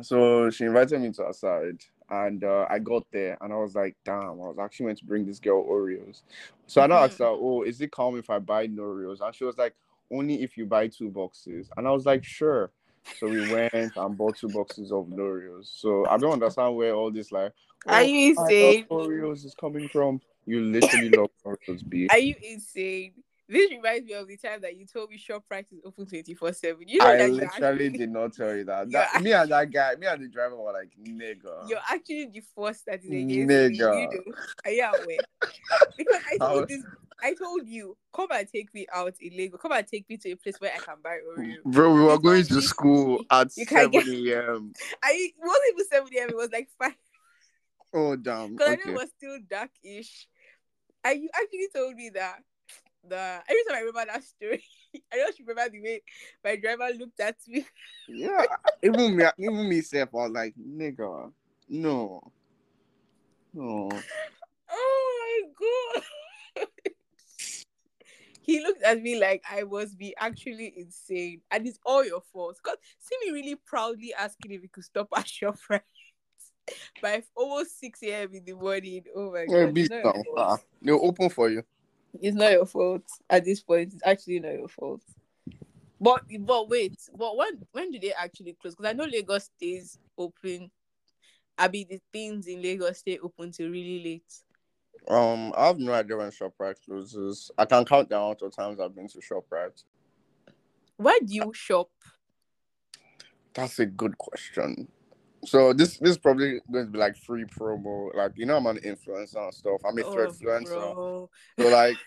[0.01, 3.75] So she invited me to her side, and uh, I got there, and I was
[3.75, 6.21] like, "Damn!" I was actually meant to bring this girl Oreos.
[6.65, 9.36] So I now asked her, "Oh, is it calm if I buy no Oreos?" And
[9.36, 9.75] she was like,
[10.12, 12.71] "Only if you buy two boxes." And I was like, "Sure."
[13.19, 15.79] So we went and bought two boxes of Oreos.
[15.79, 17.53] So I don't understand where all this like
[17.88, 18.86] Are "Oh, you love insane?
[18.89, 20.21] Oreos is coming from.
[20.45, 22.08] You literally love Oreos, B.
[22.10, 23.13] Are you insane?
[23.47, 26.88] This reminds me of the time that you told me ShopRite is open 24 7.
[26.88, 28.89] You know I literally actually, did not tell you that.
[28.91, 31.67] That me and that guy, me and the driver were like, nigga.
[31.69, 33.45] you're actually the force that is against me.
[33.45, 34.01] Nigga.
[34.01, 34.34] You know,
[34.65, 35.19] are you aware?
[35.97, 36.84] Because I told this,
[37.21, 39.60] I told you, come and take me out in Lagos.
[39.62, 41.58] Come and take me to a place where I can buy Oreo.
[41.65, 44.73] Bro, we were going to me school at you can't 7 get- a.m.
[45.03, 46.29] I it wasn't even 7 a.m.
[46.29, 46.93] It was like 5
[47.93, 48.53] Oh, damn.
[48.53, 48.89] because I know Okay.
[48.91, 50.27] it was still dark-ish.
[51.03, 52.39] And you actually told me that
[53.07, 54.63] the every time I remember that story,
[55.13, 56.01] I just remember the way
[56.43, 57.65] my driver looked at me.
[58.07, 58.45] Yeah,
[58.81, 61.31] even me, even me, self, I was like, nigga,
[61.69, 62.31] no.
[63.53, 63.89] No.
[64.69, 66.67] Oh my god.
[68.41, 71.41] he looked at me like I was be actually insane.
[71.51, 72.57] And it's all your fault.
[72.63, 75.81] Because see me really proudly asking if we could stop at ShopRite
[77.02, 78.30] by almost 6 a.m.
[78.34, 79.04] in the morning.
[79.15, 79.73] Oh my god.
[79.73, 80.62] be It's not, your fault.
[80.82, 81.63] They'll open for you.
[82.21, 83.93] it's not your fault at this point.
[83.93, 85.02] It's actually not your fault.
[85.99, 88.76] But but wait, but when when do they actually close?
[88.76, 90.69] Because I know Lagos stays open.
[91.58, 94.34] I mean the things in Lagos stay open till really late.
[95.08, 97.52] Um, I have no idea when ShopRite closes.
[97.58, 99.84] I can count the amount of times I've been to ShopRite.
[100.97, 101.89] Where do you shop?
[103.54, 104.88] That's a good question.
[105.45, 108.13] So this this is probably going to be like free promo.
[108.15, 109.82] Like you know, I'm an influencer and stuff.
[109.86, 110.71] I'm a thread influencer.
[110.77, 111.65] Oh, bro.
[111.65, 111.97] So like,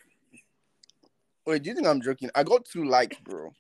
[1.47, 2.31] wait, do you think I'm joking?
[2.35, 3.53] I got two likes, bro.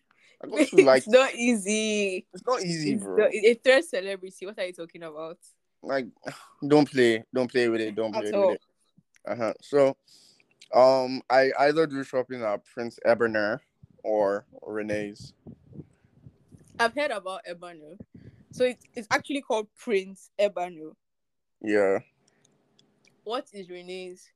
[0.42, 1.06] I got two likes.
[1.06, 2.26] it's not easy.
[2.32, 3.16] It's not easy, It's bro.
[3.16, 4.46] not- a third celebrity.
[4.46, 5.38] What are you talking about?
[5.82, 6.06] Like,
[6.66, 8.46] don't play, don't play with it, don't At play all.
[8.48, 8.62] with it.
[9.26, 9.54] Uh huh.
[9.60, 9.96] So,
[10.74, 13.58] um, I either do shopping at Prince Ebano
[14.02, 15.32] or Renee's.
[16.78, 17.98] I've heard about Ebano.
[18.56, 20.92] So it, it's actually called Prince Ebano.
[21.60, 21.98] Yeah,
[23.22, 24.30] What is Renee's?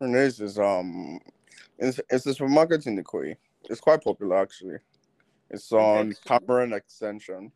[0.00, 1.20] Renee's is um,
[1.78, 3.36] it's it's a supermarket in Nikoi.
[3.68, 4.78] It's quite popular actually.
[5.50, 6.14] It's on.
[6.24, 7.52] Cameron Extension.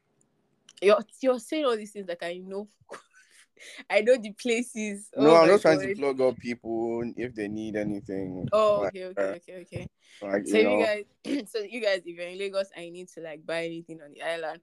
[0.82, 2.68] You're, you're saying all these things like I know.
[3.90, 5.08] I know the places.
[5.16, 8.46] no, Oh I'm just trying to plug up people if they need anything.
[8.52, 9.86] Oh, like, okay, okay, okay, okay.
[10.20, 11.04] like So you you guys,
[11.50, 14.12] so you guys, if you're in Lagos and you need to like buy anything on
[14.12, 14.60] the island,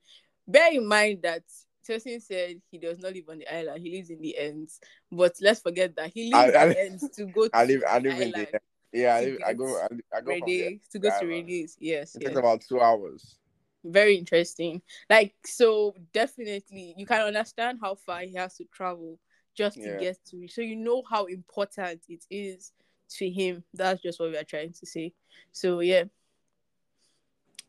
[0.48, 1.44] bear in mind that
[1.88, 4.80] Tosin said he does not live on the island; he lives in the ends.
[5.12, 7.84] But let's forget that he lives I- in the ends to go to I live,
[7.88, 8.48] I live in the
[8.94, 9.16] yeah.
[9.16, 10.70] I, live, I go, I, I go from there.
[10.92, 11.26] To go to.
[11.26, 11.78] Renee's.
[11.80, 12.28] Yes, It yes.
[12.30, 13.36] takes about two hours.
[13.84, 14.82] very interesting.
[15.10, 19.20] Like so, definitely you can understand how far he has to travel
[19.56, 19.98] just to Yeah.
[19.98, 20.52] get to it.
[20.52, 22.74] So you know how important it is
[23.18, 23.64] to him.
[23.74, 25.14] That's just what we are trying to say.
[25.52, 26.04] So yeah,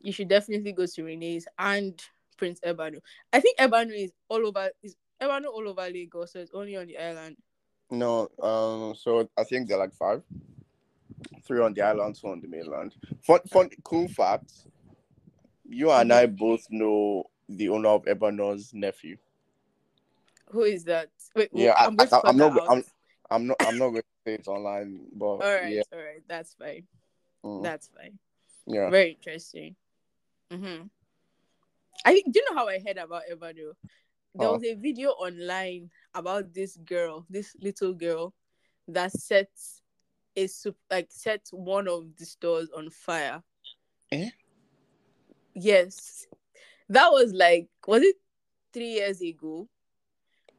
[0.00, 2.00] you should definitely go to Renee's and
[2.38, 3.00] Prince Ebano.
[3.32, 4.70] I think Ebano is all over.
[4.82, 6.32] Is Ebano all over Lagos?
[6.32, 7.36] So it's only on the island.
[7.90, 10.22] No, um, so I think they're like five.
[11.44, 12.94] Three on the island, two on the mainland.
[13.22, 14.52] Fun, fun, cool fact.
[15.68, 19.16] You and I both know the owner of Ebano's nephew.
[20.50, 21.10] Who is that?
[21.34, 22.62] Wait, Yeah, I, I'm to I, I'm not.
[22.70, 22.84] I'm,
[23.30, 23.56] I'm not.
[23.60, 26.84] I'm not going to say it online, but all right, yeah, all right, that's fine.
[27.44, 28.18] mm, That's fine.
[28.66, 28.90] yeah.
[28.90, 29.76] Very interesting.
[30.52, 30.86] Mm-hmm.
[32.04, 32.22] I.
[32.24, 33.72] Do you know how I heard about Ebano?
[34.34, 34.52] There Huh.
[34.54, 38.34] was a video online about this girl, this little girl,
[38.88, 39.82] that sets
[40.36, 40.48] a
[40.90, 43.42] like set one of the stores on fire.
[44.12, 44.30] Eh?
[45.54, 46.26] Yes,
[46.88, 48.16] that was like was it
[48.72, 49.68] three years ago?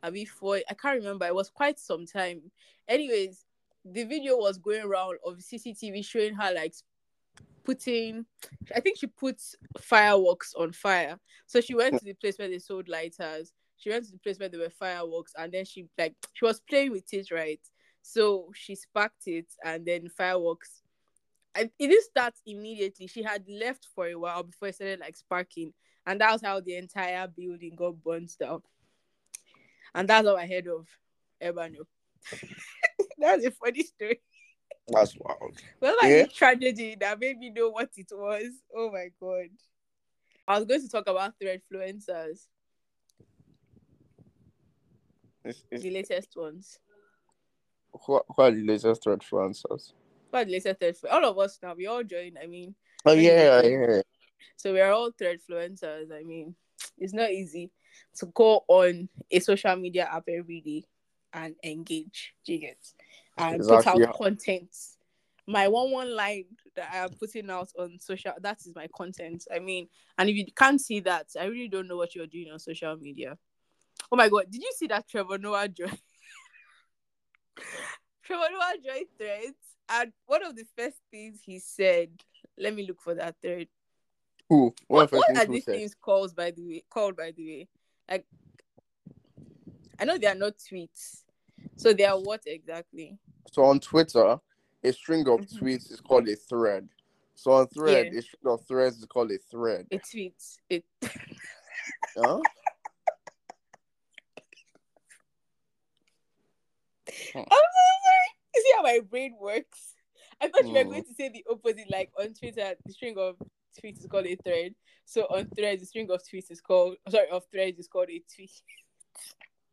[0.02, 0.60] I mean, four.
[0.70, 1.26] I can't remember.
[1.26, 2.52] It was quite some time.
[2.88, 3.46] Anyways,
[3.86, 6.74] the video was going around of CCTV showing her like
[7.64, 8.26] putting
[8.76, 11.20] I think she puts fireworks on fire.
[11.46, 13.54] So she went to the place where they sold lighters.
[13.78, 16.60] She went to the place where there were fireworks and then she like she was
[16.62, 17.62] playing with it, right?
[18.02, 20.82] So she sparked it and then fireworks.
[21.56, 23.08] And it didn't start immediately.
[23.08, 25.74] She had left for a while before it started like sparking.
[26.06, 28.62] And that was how the entire building got burnt down.
[29.94, 30.88] And that's how I heard of
[31.42, 31.86] Ebano.
[33.18, 34.22] that's a funny story.
[34.88, 35.58] That's wild.
[35.80, 36.24] Well, like Yeah.
[36.24, 38.50] a tragedy that made me know what it was.
[38.76, 39.50] Oh my god.
[40.48, 42.48] I was going to talk about threadfluencers,
[45.46, 46.80] It's, it's, the latest ones.
[48.06, 49.94] who, who are the latest threat influencers?
[50.30, 52.38] What are the latest thread All of us now, we all join.
[52.42, 54.02] I mean, Oh yeah, yeah.
[54.58, 56.12] so we are all threadfluencers.
[56.12, 56.56] I mean,
[56.98, 57.72] it's not easy
[58.18, 60.84] to go on a social media app every day
[61.34, 62.34] and engage.
[62.46, 62.78] Do you get?
[63.40, 64.04] And Exactly.
[64.04, 64.76] put out content.
[65.48, 69.46] My one one line that I am putting out on social that is my content.
[69.54, 72.52] I mean, and if you can't see that, I really don't know what you're doing
[72.52, 73.38] on social media.
[74.12, 76.00] Oh my god, did you see that Trevor Noah joined?
[78.24, 79.58] Trevor Noah joined threads,
[79.90, 82.10] and one of the first things he said,
[82.58, 83.68] let me look for that thread.
[84.50, 84.74] Who?
[84.88, 85.76] What, What, what are these said?
[85.76, 86.84] things called by the way?
[86.90, 87.68] Called by the way,
[88.10, 88.26] like
[90.00, 91.24] I know they are not tweets,
[91.76, 93.18] so they are what exactly?
[93.52, 94.40] So on Twitter,
[94.84, 95.60] a string of Mhm.
[95.60, 96.88] tweets is called a thread.
[97.36, 98.20] So on thread, Yeah.
[98.20, 99.88] a string of threads is called a thread.
[99.92, 100.36] A tweet.
[100.70, 100.86] It.
[102.18, 102.40] Huh?
[107.36, 108.30] I'm so sorry.
[108.56, 109.96] You see how my brain works?
[110.42, 110.92] I thought you were Hmm.
[110.92, 113.38] going to say the opposite, like on Twitter, the string of
[113.82, 114.76] tweets is called a thread.
[115.06, 118.22] So on threads, the string of tweets is called sorry, of threads is called a
[118.34, 118.62] tweet.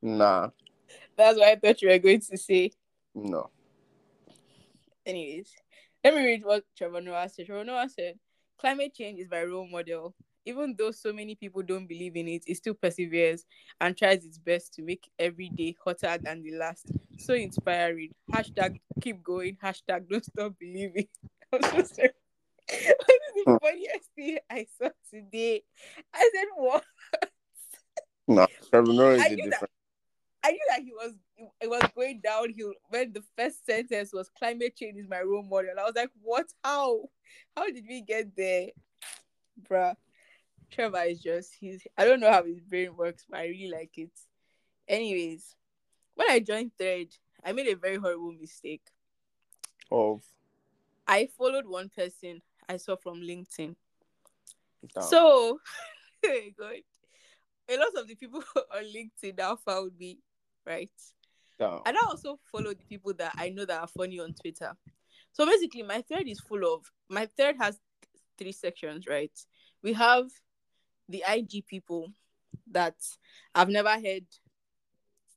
[0.03, 0.51] Nah,
[1.17, 2.73] That's what I thought you were going to say.
[3.15, 3.51] no.
[5.07, 5.53] Anyways,
[6.03, 7.47] let me read what Trevor Noah said.
[7.47, 8.19] Trevor Noah said,
[8.59, 10.15] Climate change is my role model.
[10.45, 13.45] Even though so many people don't believe in it, it still perseveres
[13.81, 16.91] and tries its best to make every day hotter than the last.
[17.19, 18.15] So inspiring.
[18.33, 19.57] Hashtag keep going.
[19.63, 21.07] Hashtag don't stop believing.
[21.53, 22.11] I'm so sorry.
[22.69, 23.57] What is the hmm.
[23.63, 25.63] funniest thing I saw today?
[26.13, 26.85] I said, What?
[28.29, 28.47] No.
[28.71, 29.71] Trevor Noah is a different.
[30.47, 31.13] I knew that he was
[31.61, 35.73] it was going downhill when the first sentence was climate change is my role model.
[35.77, 36.47] I was like, what?
[36.63, 37.01] How?
[37.57, 38.69] How did we get there?
[39.69, 39.97] Bruh.
[40.71, 43.91] Trevor is just he's I don't know how his brain works, but I really like
[43.97, 44.13] it.
[44.87, 45.57] Anyways,
[46.15, 47.09] when I joined Thread,
[47.45, 48.83] I made a very horrible mistake.
[49.91, 50.23] Of
[51.09, 53.75] I followed one person I saw from LinkedIn.
[54.95, 55.03] Damn.
[55.03, 55.59] So,
[56.27, 56.83] oh good.
[57.69, 60.21] A lot of the people on LinkedIn now found me,
[60.67, 60.91] right?
[61.87, 64.73] And I also follow the people that I know that are funny on Twitter.
[65.33, 67.79] So basically, my thread is full of my thread has
[68.39, 69.33] three sections, right?
[69.83, 70.27] We have
[71.09, 72.13] the IG people
[72.73, 72.97] that
[73.55, 74.25] I've never heard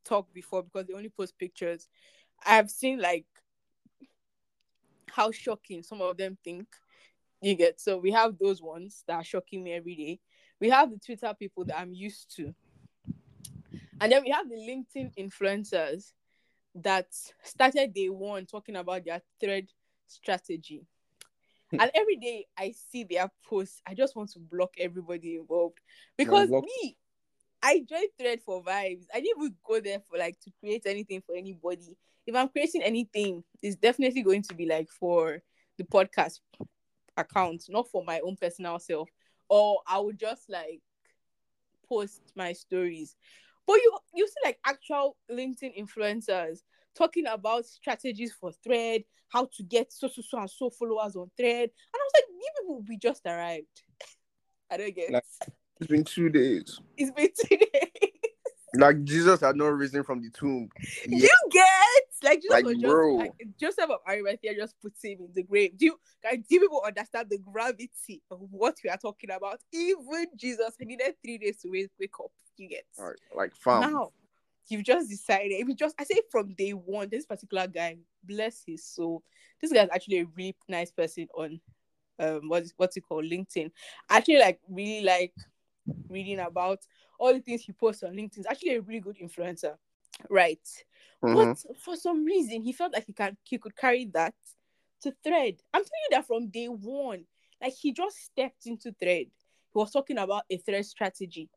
[0.04, 1.88] talk before because they only post pictures.
[2.46, 3.26] I've seen like
[5.10, 6.68] how shocking some of them think
[7.42, 7.80] you get.
[7.80, 10.20] So we have those ones that are shocking me every day.
[10.60, 12.54] We have the Twitter people that I'm used to.
[14.02, 16.14] And then we have the LinkedIn influencers
[16.76, 17.08] that
[17.44, 19.68] started day one talking about their thread
[20.08, 20.86] strategy.
[21.72, 21.82] Hmm.
[21.82, 25.80] and every day I see their posts, I just want to block everybody involved
[26.18, 26.98] because block- me,
[27.62, 29.06] I joined thread for vibes.
[29.14, 31.96] I didn't even go there for like to create anything for anybody.
[32.26, 35.42] If I'm creating anything, it's definitely going to be like for
[35.78, 36.40] the podcast
[37.18, 39.10] account, not for my own personal self.
[39.50, 40.82] Or I would just like
[41.88, 43.16] post my stories.
[43.70, 46.60] But you you see like actual LinkedIn influencers
[46.98, 51.30] talking about strategies for thread, how to get so so so and so followers on
[51.38, 51.70] thread.
[51.70, 53.84] And I was like, you people we just arrived.
[54.72, 55.24] I don't get Like-
[55.80, 56.80] It's been two days.
[56.98, 58.12] it's been two days.
[58.76, 60.70] Like Jesus had no reason from the tomb.
[61.08, 61.28] Yeah.
[61.28, 61.68] You get
[62.24, 65.78] like Jesus Like, just like Joseph of Arimathea just puts him in the grave.
[65.78, 69.60] Do you guys do people understand the gravity of what we are talking about?
[69.72, 72.32] Even Jesus needed three days to wake, wake up.
[72.58, 73.80] You get Alright, Like fam.
[73.82, 74.12] now
[74.68, 78.64] you've just decided if you just I say from day one, this particular guy, bless
[78.66, 79.24] his soul.
[79.62, 81.60] This guy's actually a really nice person on
[82.20, 83.72] um what's what's it called LinkedIn.
[84.10, 85.34] I actually like really like
[86.10, 86.80] reading about
[87.20, 88.36] all the things he posts on LinkedIn.
[88.36, 89.76] He's actually a really good influencer.
[90.30, 90.60] Right.
[91.24, 91.36] Mhm.
[91.66, 94.34] But for some reason he felt like he can he could carry that
[95.02, 95.56] to thread.
[95.74, 97.26] I'm telling you that from day one.
[97.62, 99.28] Like he just stepped into thread.
[99.72, 101.50] He was talking about a thread strategy.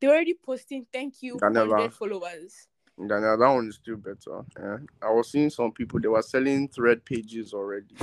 [0.00, 2.68] They were already posting thank you, 100 followers.
[2.98, 4.44] Yeah, that one is still better.
[4.58, 4.76] Yeah.
[5.02, 7.94] I was seeing some people they were selling thread pages already.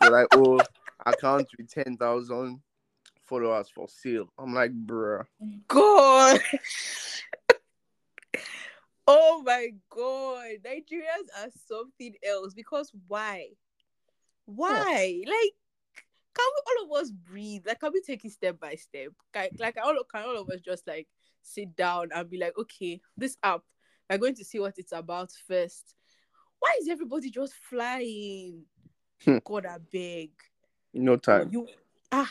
[0.00, 0.60] They're like, oh,
[1.06, 2.60] account with ten thousand
[3.28, 4.32] followers for sale.
[4.38, 5.24] I'm like, bruh.
[5.68, 6.40] God.
[9.12, 10.56] Oh my god.
[10.64, 13.48] Nigerians are something else because why?
[14.46, 15.22] Why?
[15.26, 15.52] Like
[16.34, 17.66] can we all of us breathe?
[17.66, 19.10] Like can we take it step by step?
[19.34, 21.06] Like, like all can all of us just like
[21.42, 23.62] sit down and be like, okay, this app,
[24.08, 25.94] we're going to see what it's about first.
[26.58, 28.64] Why is everybody just flying?
[29.24, 29.38] Hmm.
[29.44, 30.30] God, I beg.
[30.94, 31.50] No time.
[31.52, 31.66] You
[32.10, 32.30] ah,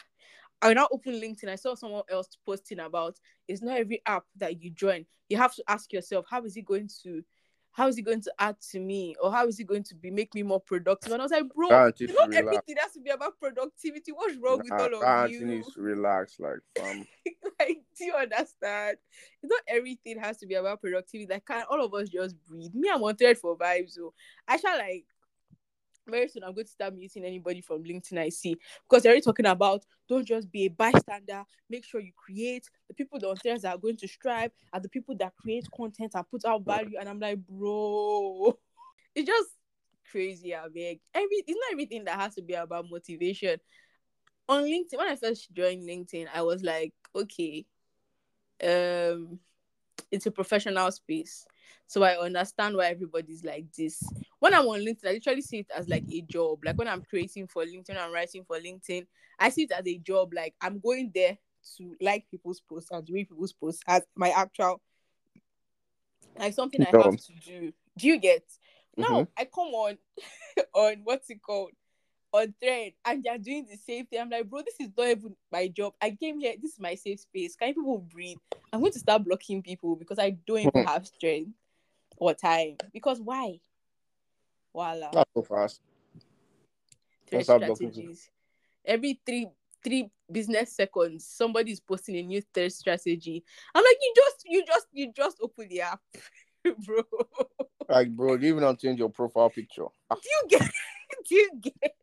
[0.61, 1.49] I now open LinkedIn.
[1.49, 5.05] I saw someone else posting about it's not every app that you join.
[5.29, 7.23] You have to ask yourself, how is it going to
[7.73, 9.15] how is it going to add to me?
[9.21, 11.13] Or how is it going to be make me more productive?
[11.13, 12.35] And I was like, bro, That you know relax.
[12.35, 14.11] everything has to be about productivity.
[14.11, 15.45] What's wrong with all of auntie you?
[15.45, 16.37] needs to relax.
[16.39, 17.07] Like, fam.
[17.59, 18.97] like, do you understand?
[19.41, 21.31] It's not everything has to be about productivity.
[21.31, 22.73] Like, can all of us just breathe?
[22.73, 23.91] Me, I'm on thread for vibes.
[23.91, 24.13] So
[24.47, 25.05] I shall like
[26.07, 28.57] very soon I'm going to start muting anybody from LinkedIn I see
[28.89, 31.43] because they're already talking about don't just be a bystander.
[31.69, 32.69] Make sure you create.
[32.87, 36.29] The people threads that are going to strive are the people that create content and
[36.29, 36.97] put out value.
[36.99, 38.57] And I'm like, bro,
[39.15, 39.49] it's just
[40.11, 40.53] crazy.
[40.53, 40.99] I beg.
[41.13, 43.57] Every it's not everything that has to be about motivation.
[44.49, 47.65] On LinkedIn, when I first joined LinkedIn, I was like, okay,
[48.63, 49.39] um,
[50.11, 51.45] it's a professional space.
[51.87, 54.01] So I understand why everybody's like this.
[54.39, 56.59] When I'm on LinkedIn, I literally see it as like a job.
[56.63, 59.05] Like when I'm creating for LinkedIn, I'm writing for LinkedIn,
[59.39, 60.33] I see it as a job.
[60.33, 61.37] Like I'm going there
[61.77, 64.81] to like people's posts and read people's posts as my actual
[66.37, 67.73] like something I have to do.
[67.97, 68.43] Do you get?
[68.97, 69.27] Now Mhm.
[69.37, 69.97] I come on
[70.73, 71.71] on what's it called?
[72.33, 74.21] On thread and they're doing the same thing.
[74.21, 75.93] I'm like, bro, this is not even my job.
[76.01, 77.55] I came here, this is my safe space.
[77.57, 78.37] Can people breathe?
[78.71, 80.85] I'm going to start blocking people because I don't even Mhm.
[80.87, 81.51] have strength
[82.17, 82.77] or time.
[82.93, 83.59] Because why?
[84.73, 85.11] Voila.
[85.13, 85.81] Not so fast.
[87.27, 87.91] Thread start blocking people.
[87.93, 88.29] strategies.
[88.85, 89.47] Every three
[89.83, 93.43] three business seconds, somebody's posting a new third strategy.
[93.75, 95.99] I'm like, you just you just you just open the app,
[96.85, 97.03] bro.
[97.89, 99.87] Like, bro, you even not change your profile picture.
[100.11, 100.61] Do you get?
[101.27, 101.95] Do you get?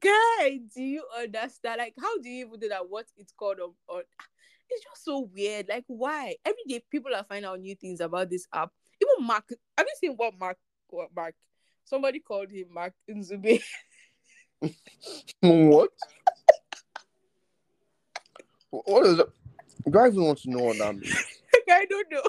[0.00, 1.78] Guy, do you understand?
[1.78, 2.88] Like, how do you even do that?
[2.88, 3.58] What it's called?
[3.60, 4.02] Or, or
[4.70, 5.68] it's just so weird.
[5.68, 6.36] Like, why?
[6.44, 8.70] Every day people are finding out new things about this app.
[9.00, 9.44] Even Mark,
[9.76, 10.56] have you seen what Mark?
[10.88, 11.34] What Mark?
[11.84, 13.62] Somebody called him Mark Nzube.
[15.40, 15.90] what?
[18.70, 19.28] What is it?
[19.90, 21.24] Do I even want to know what that means?
[21.70, 22.22] I don't know.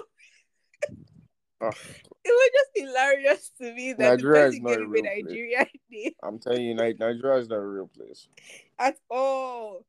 [1.64, 1.70] Ah.
[2.26, 4.92] It was just hilarious to me that Nigeria the is person not a gave me
[4.92, 5.24] real place.
[5.26, 8.28] Nigeria name I'm telling you, Nigeria is not a real place.
[8.78, 9.84] at all.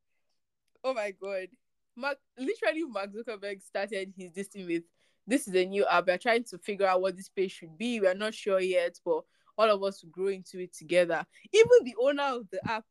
[0.83, 1.47] Oh my god.
[1.95, 4.83] Mark literally Mark Zuckerberg started his this thing with
[5.25, 6.07] this is a new app.
[6.07, 7.99] We're trying to figure out what this page should be.
[8.01, 9.21] We're not sure yet, but
[9.57, 11.25] all of us will grow into it together.
[11.53, 12.83] Even the owner of the app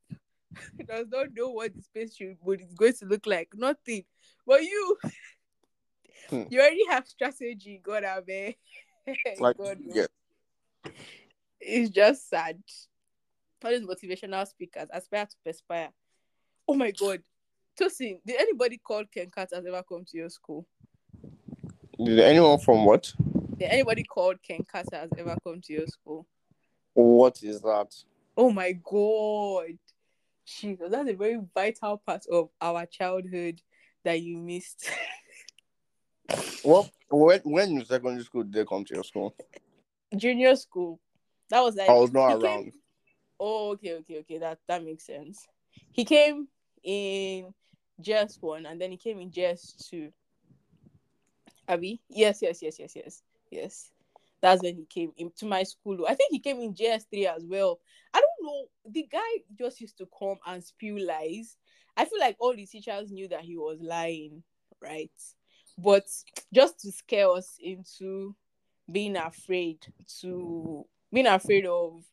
[0.89, 3.51] does not know what this page should what it's going to look like.
[3.55, 4.05] Nothing.
[4.47, 4.97] But you
[6.31, 6.43] Hmm.
[6.51, 8.55] you already have strategy, God man.
[9.39, 10.07] Like, God, yeah,
[11.61, 12.59] It's just sad.
[13.63, 15.91] All these motivational speakers aspire to perspire.
[16.69, 17.23] Oh my god.
[17.81, 20.67] Tosin, did anybody called Ken Carter ever come to your school?
[22.03, 23.13] did anyone from what?
[23.59, 26.27] Did anybody called Ken Carter has ever come to your school?
[26.93, 27.95] What is that?
[28.37, 29.79] Oh my god.
[30.47, 33.61] Jesus, that's a very vital part of our childhood
[34.05, 34.91] that you missed.
[36.65, 39.35] Well, when when in secondary school did they come to your school?
[40.17, 41.01] Junior school.
[41.51, 42.73] That was like oh, I was not he came- around.
[43.41, 44.39] Oh, okay, okay, okay.
[44.39, 45.47] That that makes sense.
[45.93, 46.49] He came
[46.83, 47.53] in
[48.01, 50.13] JS one and then he came in JS two.
[51.67, 52.01] Abby?
[52.09, 53.91] Yes, yes, yes, yes, yes, yes.
[54.41, 56.05] That's when he came into my school.
[56.07, 57.81] I think he came in JS three as well.
[58.13, 58.65] I don't know.
[58.91, 59.19] The guy
[59.59, 61.57] just used to come and spew lies.
[61.97, 64.43] I feel like all the teachers knew that he was lying,
[64.81, 65.11] right?
[65.77, 66.07] But
[66.53, 68.35] just to scare us into
[68.91, 69.87] being afraid
[70.21, 72.05] to being afraid of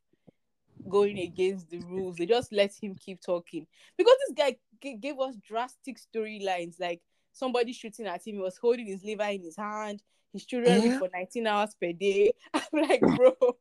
[0.89, 2.15] going against the rules.
[2.15, 7.01] They just let him keep talking because this guy g- gave us drastic storylines like
[7.31, 8.35] somebody shooting at him.
[8.35, 10.01] He was holding his liver in his hand.
[10.33, 10.97] His children Yeah.
[10.97, 12.31] for 19 hours per day.
[12.53, 13.35] I'm like, bro.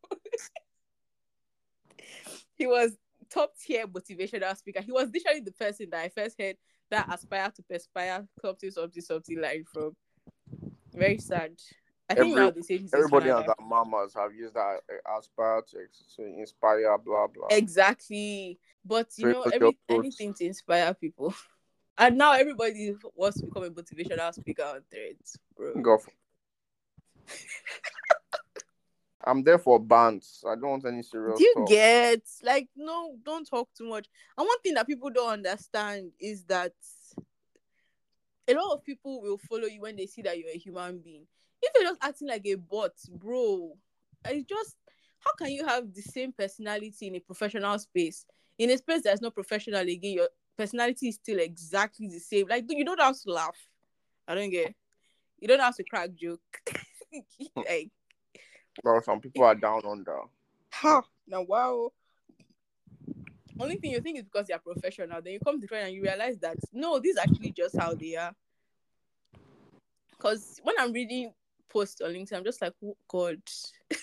[2.57, 2.97] he was
[3.29, 4.81] top tier motivational speaker.
[4.81, 6.57] He was literally the person that I first heard
[6.91, 9.95] that aspire to perspire something, something, something like from.
[10.93, 11.53] Very sad.
[12.09, 13.55] I think Every- now they say Everybody Canada.
[13.57, 15.79] their mamas have used that uh, aspire to,
[16.17, 17.47] to inspire, blah blah.
[17.51, 18.59] Exactly.
[18.85, 21.35] But you Very know, every, anything to inspire people.
[21.99, 25.75] And now everybody wants to become a motivational speaker on threads, bro.
[25.83, 26.11] Go for.
[29.25, 30.43] I'm there for bands.
[30.47, 31.69] I don't want any serious Do you talk.
[31.69, 34.07] get like no, don't talk too much.
[34.37, 36.73] And one thing that people don't understand is that
[38.49, 41.27] a lot of people will follow you when they see that you're a human being.
[41.63, 43.77] If you're just acting like a bot, bro,
[44.25, 44.77] it's just
[45.21, 48.25] how can you have the same personality in a professional space?
[48.59, 52.49] In a space that's not professional again, your personality is still exactly the same.
[52.49, 53.57] Like you don't have to laugh.
[54.27, 54.75] I don't get.
[55.39, 56.41] You don't have to crack joke.
[57.57, 57.91] like
[58.83, 60.21] Well, some people are down under.
[60.73, 61.03] Ha!
[61.27, 61.91] Now, wow.
[63.59, 65.21] Only thing you think is because they are professional.
[65.21, 67.95] Then you come to friend and you realize that no, this is actually just how
[67.95, 68.35] they are.
[70.11, 71.33] Because when I'm reading
[71.69, 73.41] posts on LinkedIn, I'm just like, oh, God.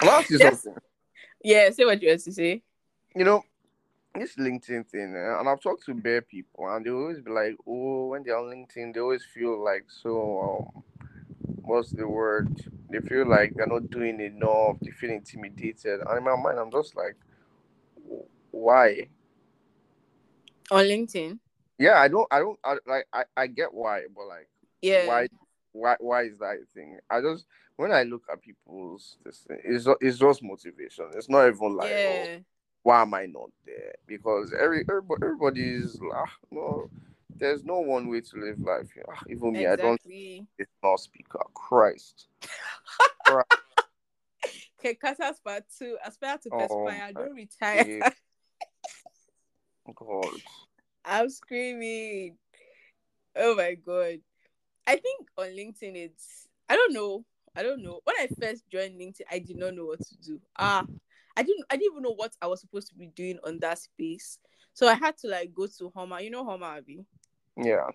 [0.00, 0.62] I'm ask you Yes.
[0.62, 0.82] something.
[1.42, 2.62] Yeah, say what you have to say.
[3.14, 3.44] You know,
[4.14, 7.56] this LinkedIn thing, eh, and I've talked to bare people, and they always be like,
[7.66, 10.68] "Oh, when they're on LinkedIn, they always feel like so.
[10.76, 10.82] Um,
[11.64, 12.48] what's the word?
[12.90, 14.76] They feel like they're not doing enough.
[14.80, 16.00] They feel intimidated.
[16.06, 17.16] And in my mind, I'm just like,
[18.50, 19.08] why?
[20.70, 21.38] On LinkedIn.
[21.78, 24.48] Yeah, I don't, I don't, I, like, I, I get why, but like,
[24.80, 25.06] Yeah.
[25.06, 25.28] why,
[25.72, 26.98] why, why is that thing?
[27.10, 27.46] I just
[27.76, 31.06] when I look at people's this thing, it's it's just motivation.
[31.14, 32.28] It's not even like, oh,
[32.82, 33.94] why am I not there?
[34.06, 36.88] Because every everybody, everybody's ah, no,
[37.36, 38.88] there's no one way to live life.
[39.08, 40.46] Ah, even me, I don't Exactly.
[40.58, 41.40] it's not speaker.
[41.54, 42.28] Christ.
[44.78, 46.84] Okay, Kata aspire to aspire to Oh, perspire.
[46.84, 48.12] my Don't retire.
[49.94, 50.34] God.
[51.04, 52.36] I'm screaming.
[53.34, 54.18] Oh my god.
[54.86, 57.24] I think on LinkedIn it's I don't know.
[57.56, 58.00] I don't know.
[58.04, 60.40] When I first joined LinkedIn, I did not know what to do.
[60.58, 60.84] Ah,
[61.36, 63.78] I didn't I didn't even know what I was supposed to be doing on that
[63.78, 64.38] space.
[64.74, 66.20] So I had to like go to Homa.
[66.20, 67.04] You know Homa Abby?
[67.56, 67.88] Yeah.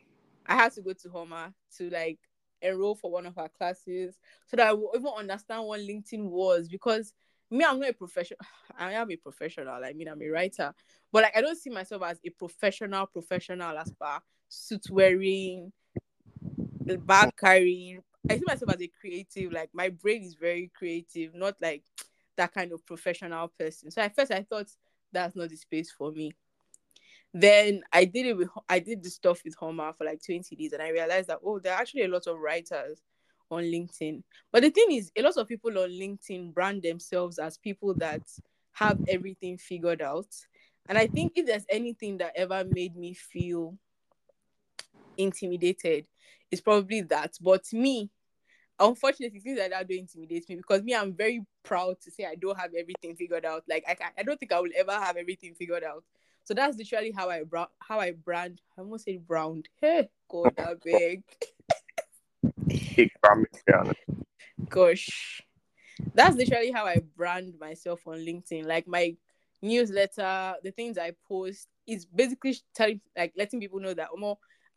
[0.48, 2.20] I had to go to Homa to like
[2.62, 6.68] enroll for one of our classes so that I would even understand what LinkedIn was
[6.68, 7.14] because
[7.52, 8.40] me, I'm not a professional.
[8.78, 9.84] I am a professional.
[9.84, 10.74] I mean, I'm a writer,
[11.12, 15.72] but like I don't see myself as a professional professional as far suit wearing,
[17.06, 18.02] bag carrying.
[18.30, 19.52] I see myself as a creative.
[19.52, 21.84] Like my brain is very creative, not like
[22.38, 23.92] that kind of professional person.
[23.92, 24.68] So at first I thought
[25.12, 26.34] that's not the space for me.
[27.34, 30.74] Then I did it with I did the stuff with Homer for like 20 days
[30.74, 33.02] and I realized that oh there are actually a lot of writers
[33.52, 34.24] on LinkedIn.
[34.52, 38.22] But the thing is a lot of people on LinkedIn brand themselves as people that
[38.74, 40.28] have everything figured out.
[40.88, 43.78] And I think if there's anything that ever made me feel
[45.18, 46.08] intimidated,
[46.52, 47.34] it's probably that.
[47.42, 48.10] But me,
[48.80, 52.36] unfortunately things like that don't intimidate me because me i'm very proud to say i
[52.36, 55.54] don't have everything figured out like i, I don't think i will ever have everything
[55.54, 56.04] figured out
[56.44, 60.54] so that's literally how i bra- how i brand i almost say browned hey god
[60.58, 61.24] i beg
[64.70, 65.42] gosh
[66.14, 69.16] that's literally how i brand myself on linkedin like my
[69.62, 74.10] newsletter the things i post is basically telling like letting people know that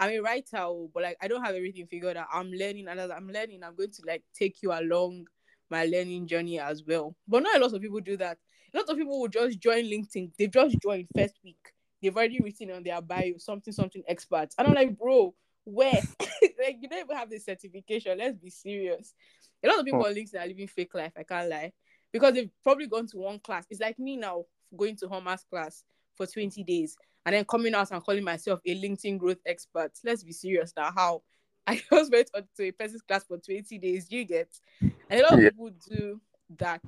[0.02, 2.26] I'm a writer, oh, but like I don't have everything figured out.
[2.32, 5.26] I'm learning, and as I'm learning, I'm going to like take you along
[5.70, 7.14] my learning journey as well.
[7.28, 8.38] But not a lot of people do that.
[8.74, 10.32] A lot of people will just join LinkedIn.
[10.38, 11.72] They've just joined first week.
[12.00, 14.54] They've already written on their bio something, something experts.
[14.58, 15.92] And I'm like, bro, where?
[16.20, 18.18] like you don't even have the certification.
[18.18, 19.14] Let's be serious.
[19.62, 21.12] A lot of people on LinkedIn are living fake life.
[21.16, 21.72] I can't lie.
[22.12, 23.66] Because they've probably gone to one class.
[23.70, 24.44] It's like me now
[24.76, 25.84] going to Homer's class
[26.16, 29.92] for 20 days and then coming out and calling myself a LinkedIn growth expert.
[30.04, 30.90] Let's be serious now.
[30.94, 31.22] How
[31.66, 34.10] I just went to a person's class for 20 days.
[34.10, 34.48] You get,
[34.80, 35.50] and a lot of yeah.
[35.50, 36.20] people do
[36.58, 36.82] that.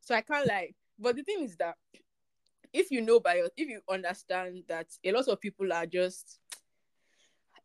[0.00, 0.70] So I can't lie.
[0.98, 1.76] But the thing is that
[2.72, 6.38] if you know by if you understand that a lot of people are just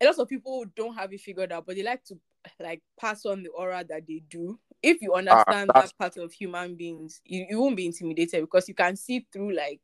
[0.00, 2.18] a lot of people don't have it figured out, but they like to
[2.58, 4.58] like pass on the aura that they do.
[4.82, 8.40] If you ah, understand uh, that part of human beings, you, you won't be intimidated
[8.42, 9.80] because you can see through like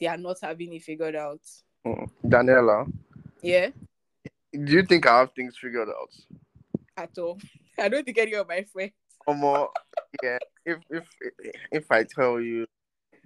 [0.00, 1.40] they are not having it figured out.
[1.86, 2.08] Mm.
[2.24, 2.92] Daniela.
[3.42, 3.70] Yeah.
[4.52, 6.10] Do you think I have things figured out?
[6.96, 7.38] At all.
[7.78, 8.92] I don't think any of my friends.
[9.26, 9.68] Um,
[10.22, 10.38] yeah.
[10.68, 11.08] If if
[11.72, 12.66] if I tell you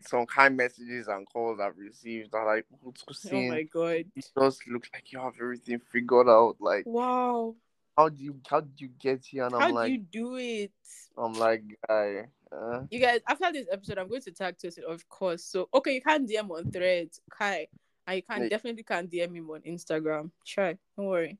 [0.06, 4.88] some kind messages and calls I've received are like, oh my god, it just looks
[4.92, 6.56] like you have everything figured out.
[6.60, 7.54] Like, wow,
[7.96, 9.44] how do you how do you get here?
[9.44, 10.72] And how I'm like, do you do it?
[11.16, 14.78] I'm like, guy, uh, you guys, after this episode, I'm going to tag to it,
[14.86, 15.44] of course.
[15.44, 17.68] So, okay, you can DM on threads, Kai.
[18.06, 18.48] And you can yeah.
[18.48, 20.30] definitely can DM him on Instagram.
[20.44, 21.38] Try, don't worry.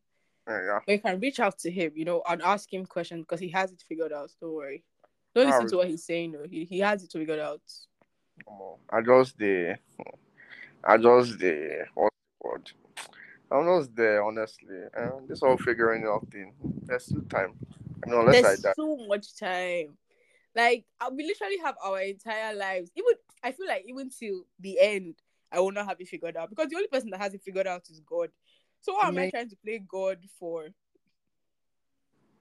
[0.48, 0.78] Yeah.
[0.86, 3.48] But you can reach out to him, you know, and ask him questions because he
[3.50, 4.30] has it figured out.
[4.40, 4.84] Don't worry.
[5.34, 6.46] Don't listen to what he's saying though.
[6.48, 7.62] He he has it figured out.
[8.90, 9.78] I just the
[10.84, 12.70] I just the what's the word?
[13.50, 14.76] I'm just there, honestly.
[14.94, 16.54] And this all figuring out thing.
[16.84, 17.54] There's still time.
[18.04, 18.72] I know, unless There's I die.
[18.76, 19.96] so much time.
[20.54, 22.90] Like I we literally have our entire lives.
[22.96, 25.14] Even I feel like even till the end,
[25.50, 27.66] I will not have it figured out because the only person that has it figured
[27.66, 28.30] out is God.
[28.80, 30.68] So what am I trying to play God for?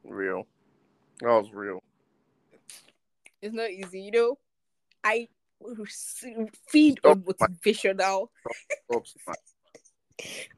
[0.03, 0.47] Real.
[1.19, 1.83] That was real.
[3.41, 4.37] It's not easy, you know.
[5.03, 5.27] I
[6.67, 8.27] feed on motivational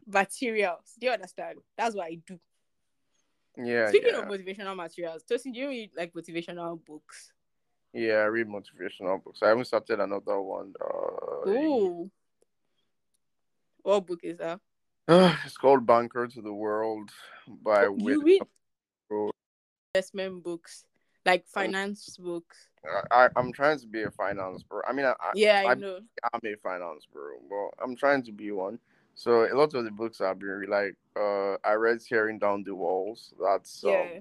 [0.06, 0.94] materials.
[1.00, 1.60] Do you understand?
[1.78, 2.40] That's what I do.
[3.58, 3.90] Yeah.
[3.90, 4.20] Speaking yeah.
[4.20, 7.32] of motivational materials, Tosin, do you read like motivational books?
[7.94, 9.42] Yeah, I read motivational books.
[9.44, 10.74] I haven't started another one.
[10.82, 12.12] Uh, Ooh.
[13.84, 14.60] What book is that?
[15.46, 17.12] it's called Banker to the World
[17.48, 18.42] by oh, You read
[19.94, 20.86] investment books,
[21.26, 22.68] like finance books.
[23.12, 24.82] I, I'm trying to be a finance bro.
[24.88, 26.00] I mean, I, yeah, I, I know.
[26.34, 28.80] I'm a finance bro, but I'm trying to be one.
[29.16, 32.76] So a lot of the books I've been like, uh, I read Tearing Down the
[32.76, 33.34] Walls.
[33.42, 34.20] That's um, yeah.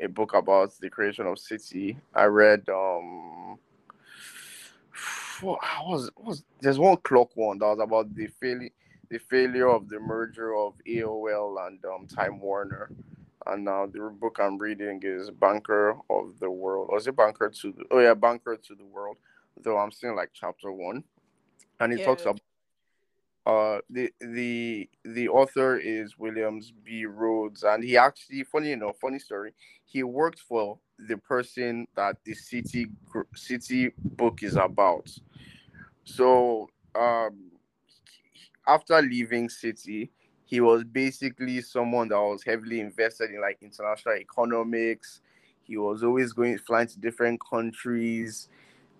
[0.00, 1.96] a book about the creation of Citi.
[2.14, 3.58] I read um,
[5.40, 8.70] what was was there's one clock one that was about the failure
[9.10, 12.90] the failure of the merger of AOL and um, Time Warner.
[13.46, 16.88] And now the book I'm reading is Banker of the World.
[16.90, 19.16] Or is it Banker to the oh yeah, Banker to the World.
[19.62, 21.04] Though I'm seeing like chapter one.
[21.80, 22.06] And it yeah.
[22.06, 22.40] talks about
[23.46, 27.04] uh the the the author is Williams B.
[27.04, 29.52] Rhodes, and he actually, funny enough, funny story,
[29.84, 32.86] he worked for the person that the city
[33.36, 35.10] Citi book is about.
[36.04, 37.50] So um
[38.66, 40.08] after leaving Citi,
[40.44, 45.20] he was basically someone that was heavily invested in like international economics.
[45.62, 48.48] He was always going flying to different countries,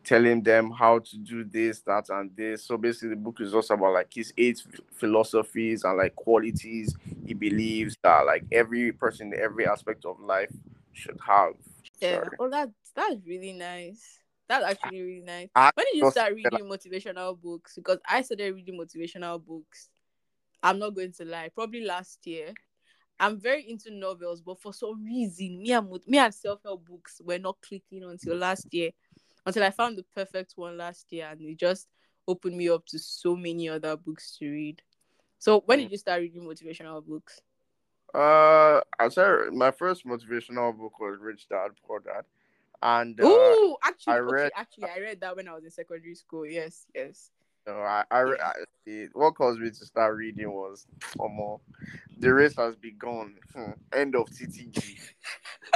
[0.03, 2.65] telling them how to do this, that, and this.
[2.65, 7.35] So basically, the book is also about like his eight philosophies and like qualities he
[7.35, 10.53] believes that like every person in every aspect of life
[10.93, 11.55] should have.
[12.01, 12.37] Yeah, Sorry.
[12.39, 14.19] well, that's that's really nice.
[14.49, 15.49] That's actually really nice.
[15.75, 17.75] When did you start reading motivational books?
[17.77, 19.89] Because I started reading motivational books.
[20.65, 22.55] I'm not going to lie, probably last year.
[23.21, 27.21] I'm very into novels, but for some reason, me and me and self help books
[27.23, 28.91] were not clicking until last year.
[29.47, 31.89] Until I found the perfect one last year, and it just
[32.27, 34.81] opened me up to so many other books to read.
[35.39, 35.93] So, when did mm.
[35.93, 37.41] you start reading motivational books?
[38.15, 42.25] Uh, I said my first motivational book was Rich Dad Poor Dad.
[42.83, 45.71] And uh, oh, actually, I read, okay, actually, I read that when I was in
[45.71, 46.47] secondary school.
[46.47, 47.31] Yes, yes.
[47.67, 48.53] No, I, I, I
[48.87, 50.87] it, what caused me to start reading was,
[51.19, 51.57] um,
[52.19, 53.37] the race has begun.
[53.55, 54.99] Hmm, end of TTG.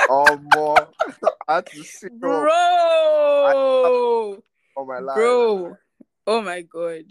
[0.08, 0.88] Oh more.
[1.46, 2.48] I had to up Bro.
[4.76, 5.16] on my life.
[5.16, 5.76] Bro.
[6.26, 7.04] Oh my god.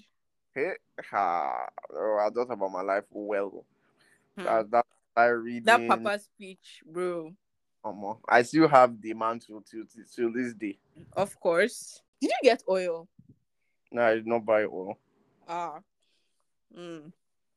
[0.53, 0.73] Hey,
[1.09, 1.67] ha.
[1.91, 3.65] Oh, I thought about my life well.
[4.38, 4.43] Hmm.
[4.43, 5.63] That, that I reading.
[5.63, 7.34] That papa speech, bro.
[7.84, 8.19] Omo.
[8.28, 10.78] I still have the mantle to, to, to this day.
[11.13, 12.01] Of course.
[12.21, 13.07] Did you get oil?
[13.91, 14.97] No, I did not buy oil.
[15.47, 15.79] Ah.
[16.77, 17.11] Mm.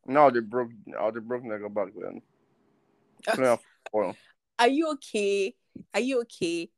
[0.07, 0.71] No, they broke.
[0.99, 2.23] Oh, they broke nigga back then.
[3.95, 4.17] Oil.
[4.59, 5.55] Are you okay?
[5.93, 6.71] Are you okay?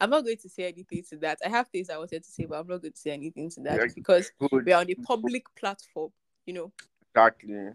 [0.00, 1.38] I'm not going to say anything to that.
[1.44, 3.60] I have things I wanted to say, but I'm not going to say anything to
[3.62, 3.92] that Yeah.
[3.94, 4.64] because Good.
[4.66, 6.10] we're on a public platform.
[6.46, 6.72] You know,
[7.14, 7.70] Exactly.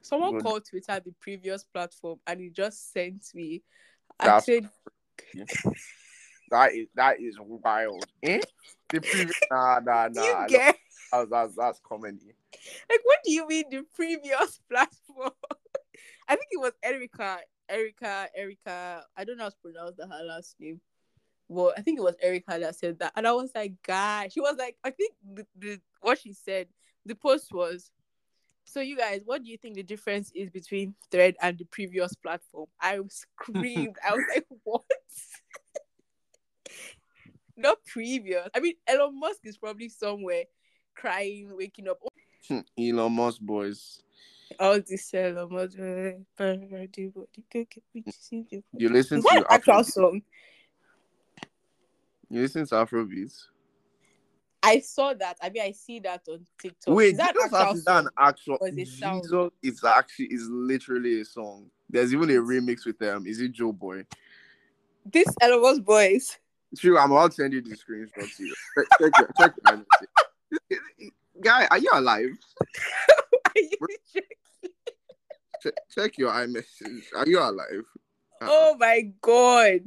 [0.00, 0.42] someone Good.
[0.42, 3.62] called Twitter the previous platform and he just sent me.
[4.18, 4.68] I said,
[6.50, 8.04] That is that is wild.
[8.22, 8.40] Eh?
[8.92, 10.46] The previous nah nah Do you nah.
[10.46, 10.76] get?
[11.12, 12.34] That's, that's that's comedy.
[12.88, 15.32] Like, what do you mean the previous platform?
[16.28, 17.38] I think it was Erica,
[17.68, 19.04] Erica, Erica.
[19.16, 20.80] I don't know how to pronounce the her last name,
[21.48, 24.40] Well, I think it was Erica that said that, and I was like, "God!" She
[24.40, 26.68] was like, "I think the, the what she said."
[27.06, 27.90] The post was,
[28.64, 32.14] "So you guys, what do you think the difference is between Thread and the previous
[32.14, 33.96] platform?" I screamed.
[34.06, 34.84] I was like, "What?"
[37.60, 38.48] Not previous.
[38.54, 40.44] I mean, Elon Musk is probably somewhere
[40.94, 41.98] crying, waking up.
[42.78, 44.02] Elon Musk boys.
[44.58, 45.76] All this Elon Musk.
[45.78, 47.26] You
[48.72, 50.22] You listen Is an to actual Afro, song?
[52.30, 53.42] you listen to Afrobeats.
[54.62, 55.36] I saw that.
[55.42, 56.94] I mean, I see that on TikTok.
[56.94, 58.86] Wait, is that you an actual to that an actual is it?
[58.86, 61.66] Jesus it's actually is literally a song.
[61.90, 63.26] There's even a remix with them.
[63.26, 64.06] Is it Joe Boy?
[65.04, 66.38] This Elon Musk boys.
[66.78, 68.54] True, I'm about to send you the screenshot to you.
[68.76, 69.54] Check, check, your- check
[70.70, 71.10] your.
[71.42, 72.30] Guy, are you alive?
[73.46, 73.70] Are you
[74.12, 74.28] joking?
[75.62, 77.04] Check, check your iMessage.
[77.16, 77.84] Are you alive?
[78.40, 78.48] Uh-uh.
[78.50, 79.80] oh my god.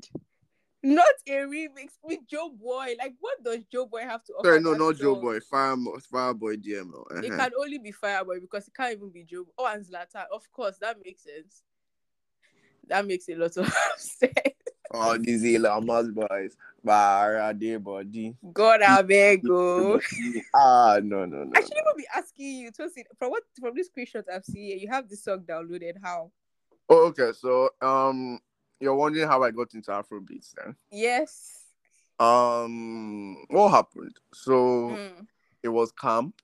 [0.85, 2.95] Not a remix with Joe Boy.
[2.99, 4.49] Like, what does Joe Boy have to offer?
[4.49, 5.15] Sorry, no, not Joe?
[5.15, 5.39] Boy.
[5.39, 7.23] Fire, Fireboy DML.
[7.23, 7.37] It Uh-huh.
[7.37, 9.45] can only be Fireboy because it can't even be Joe.
[9.57, 10.25] Oh, and Zlatan.
[10.33, 11.63] Of course, that makes sense.
[12.89, 14.33] That makes a lot of sense.
[14.93, 16.55] Oh, these Elon Musk boys.
[16.83, 18.35] Bara de body.
[18.53, 19.99] God, I beg you.
[20.53, 21.51] Ah, no, no, no.
[21.55, 24.79] I should even be asking you to see from what from these screenshot I've seen
[24.79, 25.93] you have this song downloaded.
[26.03, 26.29] How?
[26.89, 27.31] Oh, okay.
[27.33, 28.39] So, um,
[28.79, 30.75] you're wondering how I got into Afrobeats then?
[30.91, 31.63] Yes.
[32.19, 34.17] Um, what happened?
[34.33, 34.53] So
[34.89, 35.27] Mm.
[35.63, 36.41] it was camp.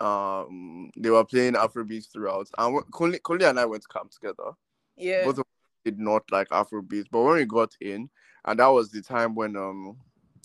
[0.00, 4.50] Um, they were playing Afrobeats throughout, and Kunle and I went to camp together.
[4.96, 5.24] Yeah.
[5.24, 5.44] Both of
[5.86, 7.06] did not like Afrobeat.
[7.12, 8.10] but when we got in,
[8.44, 9.96] and that was the time when um,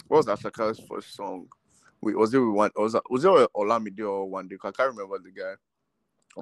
[0.07, 1.47] what was Asake's first song?
[2.01, 4.53] We was it we want was it- was it Olamide or Wande?
[4.63, 5.53] I can't remember the guy,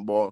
[0.01, 0.31] but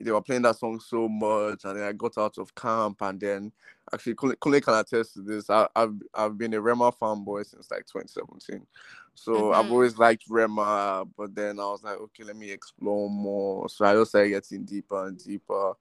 [0.00, 3.18] they were playing that song so much, and then I got out of camp, and
[3.20, 3.52] then
[3.92, 5.50] actually Kunle can attest to this.
[5.50, 8.64] I, I've I've been a Rema fanboy since like 2017,
[9.14, 9.70] so I've Mhm.
[9.70, 13.68] always liked Rema, but then I was like, okay, let me explore more.
[13.68, 15.72] So I just started getting deeper and deeper,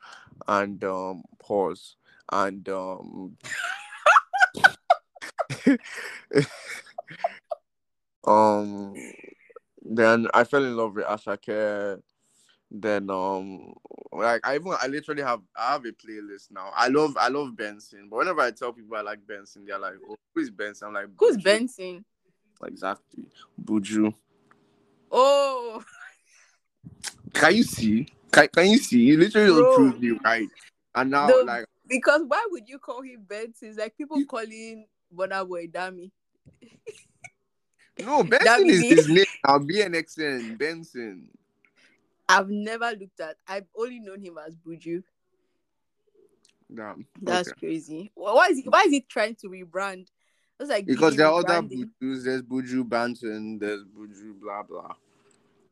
[0.47, 1.97] and um, pause,
[2.31, 3.37] and um.
[8.25, 8.93] um
[9.81, 12.01] then I fell in love with Asake.
[12.69, 13.73] Then um
[14.11, 16.71] like I even I literally have I have a playlist now.
[16.75, 19.93] I love I love Benson, but whenever I tell people I like Benson, they're like,
[20.09, 20.89] oh, who is Benson?
[20.89, 21.43] I'm like, Who's Buju.
[21.43, 22.05] Benson?
[22.65, 23.25] Exactly,
[23.63, 24.13] Buju.
[25.11, 25.81] Oh,
[27.33, 28.07] Can you see?
[28.31, 28.99] Can, can you see?
[28.99, 29.63] You literally Bro.
[29.63, 30.49] don't prove me right.
[30.95, 31.43] And now No.
[31.43, 33.69] like because why would you call him Benson?
[33.69, 36.11] It's like people calling Burna Boy Dami.
[37.99, 41.29] no Benson is his name I'll be an BNXN Benson.
[42.27, 43.37] I've never looked at.
[43.47, 45.01] I've only known him as Buju.
[46.73, 47.05] Damn.
[47.21, 47.59] That's okay.
[47.59, 48.11] crazy.
[48.15, 48.63] Why is he?
[48.63, 50.07] Why is he trying to rebrand?
[50.59, 51.61] It's like Because there are other.
[51.61, 52.25] Bujus.
[52.25, 53.57] There's Buju Banton.
[53.59, 54.93] There's Buju blah blah.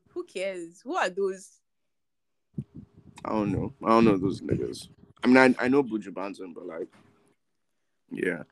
[0.09, 0.79] Who cares?
[0.85, 1.59] Who are those?
[3.25, 3.73] I don't know.
[3.83, 4.87] I don't know those niggas.
[5.25, 6.87] I mean, I, I know Buju Banton, but like,
[8.11, 8.43] yeah.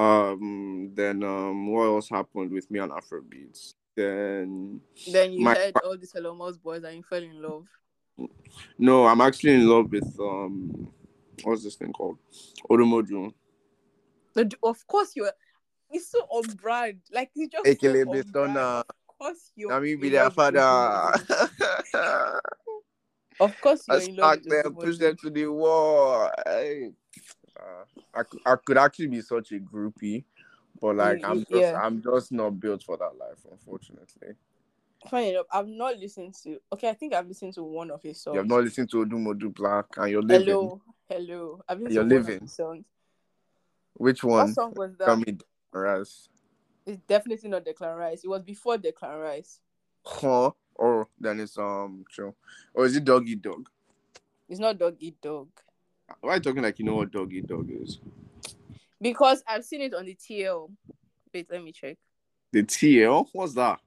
[0.00, 0.90] Um.
[0.94, 3.74] Then um, what else happened with me on Afrobeats?
[3.94, 4.80] Then
[5.12, 7.66] Then you My- heard all these Elon Musk boys and you fell in love.
[8.78, 10.88] no, I'm actually in love with um,
[11.44, 12.18] what's this thing called?
[12.68, 13.32] Odumodu.
[14.64, 15.30] Of course you're.
[15.88, 16.98] It's so on brand.
[17.12, 18.56] Like it's just Ekele so on brand.
[18.58, 18.86] Of
[19.18, 19.72] course you're.
[19.72, 21.20] I mean, be in their love father.
[23.40, 26.30] Of course I you're in love with them, push them to the wall.
[26.46, 26.92] Hey.
[27.58, 30.24] Uh, I, I could actually be such a groupie,
[30.80, 31.80] but like I'm just yeah.
[31.82, 34.34] I'm just not built for that life, unfortunately.
[35.10, 36.58] Funny enough, I've not listened to.
[36.72, 38.34] Okay, I think I've listened to one of his songs.
[38.34, 40.46] You have not listened to Odumodu Black and you're living.
[40.46, 41.64] Hello, hello.
[41.68, 42.40] I've listened You're to living.
[42.40, 42.84] his songs.
[43.94, 44.54] Which What one?
[44.54, 45.18] song was that?
[45.18, 45.36] Me,
[46.86, 48.24] It's definitely not Declan Rice.
[48.24, 49.60] It was before Declan Rice.
[50.04, 50.52] Huh?
[50.74, 52.34] Or then it's um, true.
[52.74, 53.68] Or is it Dog Eat Dog?
[54.48, 55.48] It's not Dog Eat Dog.
[56.20, 58.00] Why are you talking like you know what Dog Eat Dog is?
[59.00, 60.70] Because I've seen it on the TL.
[61.32, 61.98] Wait, let me check.
[62.52, 63.28] The TL?
[63.32, 63.80] What's that?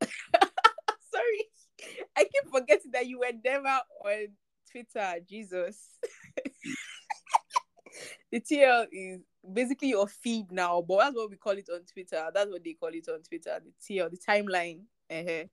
[0.02, 1.44] Sorry.
[2.16, 4.26] I keep forgetting that you were never on
[4.70, 5.14] Twitter.
[5.28, 5.98] Jesus.
[8.32, 9.20] the TL is
[9.52, 12.28] basically your feed now, but that's what we call it on Twitter.
[12.34, 13.60] That's what they call it on Twitter.
[13.64, 14.80] The TL, the timeline.
[15.10, 15.44] Uh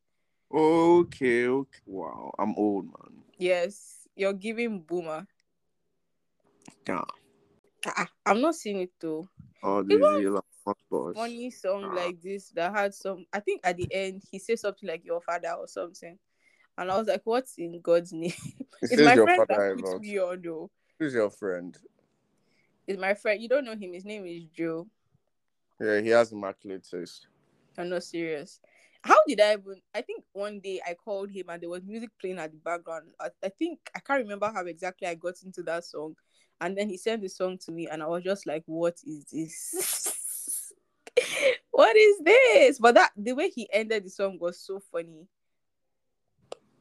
[0.55, 1.79] Okay, okay.
[1.85, 3.23] Wow, I'm old, man.
[3.37, 5.25] Yes, you're giving boomer.
[6.87, 7.03] Yeah.
[7.85, 9.27] Ah, I'm not seeing it though.
[9.61, 11.15] Oh, It this was is Elon Musk boss.
[11.15, 11.95] Funny song Ah.
[11.95, 13.25] like this that had some.
[13.33, 16.17] I think at the end he said something like your father or something,
[16.77, 18.31] and I was like, "What's in God's name?"
[18.81, 20.69] It It's my your friend father that puts me on though.
[20.99, 21.77] Who's your friend?
[22.87, 23.41] It's my friend.
[23.41, 23.93] You don't know him.
[23.93, 24.87] His name is Joe.
[25.79, 27.27] Yeah, he has immaculate taste.
[27.77, 28.59] I'm not serious.
[29.03, 29.81] How did I even?
[29.93, 33.11] I think one day I called him and there was music playing at the background.
[33.19, 36.15] I, I think I can't remember how exactly I got into that song,
[36.61, 39.25] and then he sent the song to me, and I was just like, "What is
[39.25, 40.71] this?
[41.71, 45.27] what is this?" But that the way he ended the song was so funny.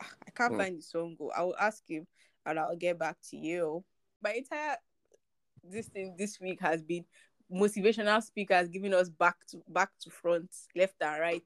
[0.01, 0.59] I can't Hmm.
[0.59, 1.16] find the song.
[1.18, 1.31] Go.
[1.37, 2.07] I will ask him,
[2.47, 3.85] and I'll get back to you.
[4.23, 4.77] My entire
[5.64, 7.05] this thing this week has been
[7.53, 11.43] motivational speakers giving us back to back to front, left and right.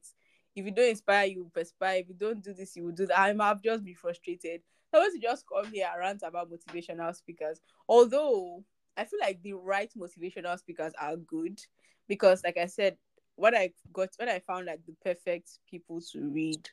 [0.56, 1.98] If you don't inspire, you will perspire.
[1.98, 3.18] If you don't do this, you will do that.
[3.20, 4.62] I'm I've just been frustrated.
[4.92, 7.60] I want to just come here and rant about motivational speakers.
[7.86, 8.64] Although
[8.96, 11.60] I feel like the right motivational speakers are good
[12.08, 12.96] because, like I said,
[13.34, 16.66] what I got when I found like the perfect people to read,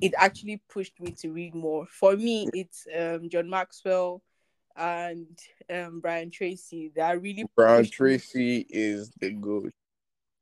[0.00, 1.86] it actually pushed me to read more.
[1.90, 4.22] For me, it's um John Maxwell
[4.76, 5.36] and
[5.68, 9.72] um Brian Tracy that really Brian pushed me- Tracy is the good.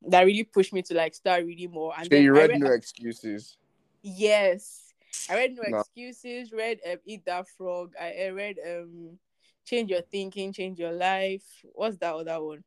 [0.09, 1.93] That really pushed me to like start reading more.
[1.95, 3.57] And So then you read read- No Excuses.
[4.01, 4.93] Yes,
[5.29, 5.79] I read No No.
[5.79, 6.51] Excuses.
[6.51, 7.93] Read um, Eat That Frog.
[7.99, 9.17] I, I read um
[9.65, 11.45] Change Your Thinking, Change Your Life.
[11.73, 12.63] What's that other one?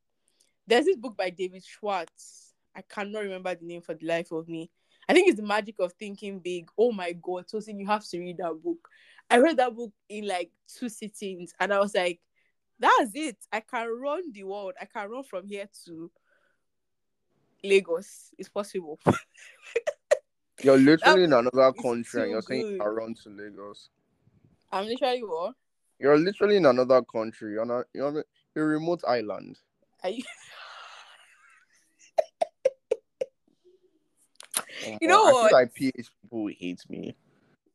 [0.67, 2.55] There's this book by David Schwartz.
[2.75, 4.71] I cannot remember the name for the life of me.
[5.09, 6.69] I think it's the magic of thinking big.
[6.77, 8.89] Oh my god, Tosin, you have to read that book.
[9.31, 12.21] I read that book in like two sittings, and I was like,
[12.79, 13.37] "That's it.
[13.53, 14.73] I can run the world.
[14.81, 16.11] I can run from here to
[17.69, 18.31] Lagos.
[18.39, 18.99] It's possible."
[20.63, 22.81] You're literally in another country and you're saying good.
[22.81, 23.91] around to Lagos.
[24.73, 25.55] I'm literally what?
[25.99, 27.53] You're literally in another country.
[27.53, 28.23] You're not you're on
[28.57, 29.59] a, remote island.
[30.03, 30.23] Are you?
[35.01, 35.51] You know I what?
[35.51, 37.17] feel like PH people hate me.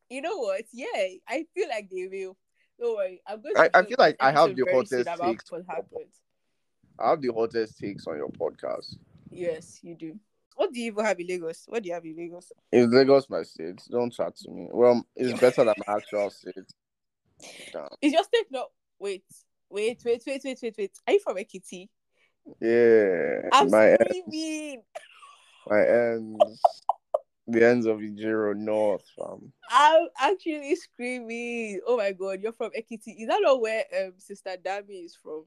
[0.10, 0.64] You know what?
[0.72, 0.88] Yeah,
[1.28, 2.38] I feel like they will.
[2.80, 3.22] Don't worry.
[3.28, 5.52] I'm going I- to I feel like I have the hottest takes.
[7.00, 8.98] I have the hottest takes on your podcast.
[9.32, 10.20] Yes, you do.
[10.56, 11.64] What do you even have in Lagos?
[11.68, 12.52] What do you have in Lagos?
[12.72, 13.82] Is Lagos my state?
[13.90, 14.68] Don't chat to me.
[14.72, 16.54] Well, it's better than my actual state.
[17.72, 17.88] Damn.
[18.02, 18.68] Is your state not?
[19.00, 19.24] Wait,
[19.70, 21.00] wait, wait, wait, wait, wait, wait.
[21.08, 21.88] Are you from Ekiti?
[22.60, 23.50] Yeah.
[23.52, 24.84] I'm my screaming.
[25.68, 26.84] my ends.
[27.48, 29.52] The ends of Ijiro North, fam.
[29.70, 31.80] I'm actually screaming.
[31.88, 33.16] Oh my god, you're from Ekiti.
[33.22, 35.46] Is that not where um Sister Dami is from?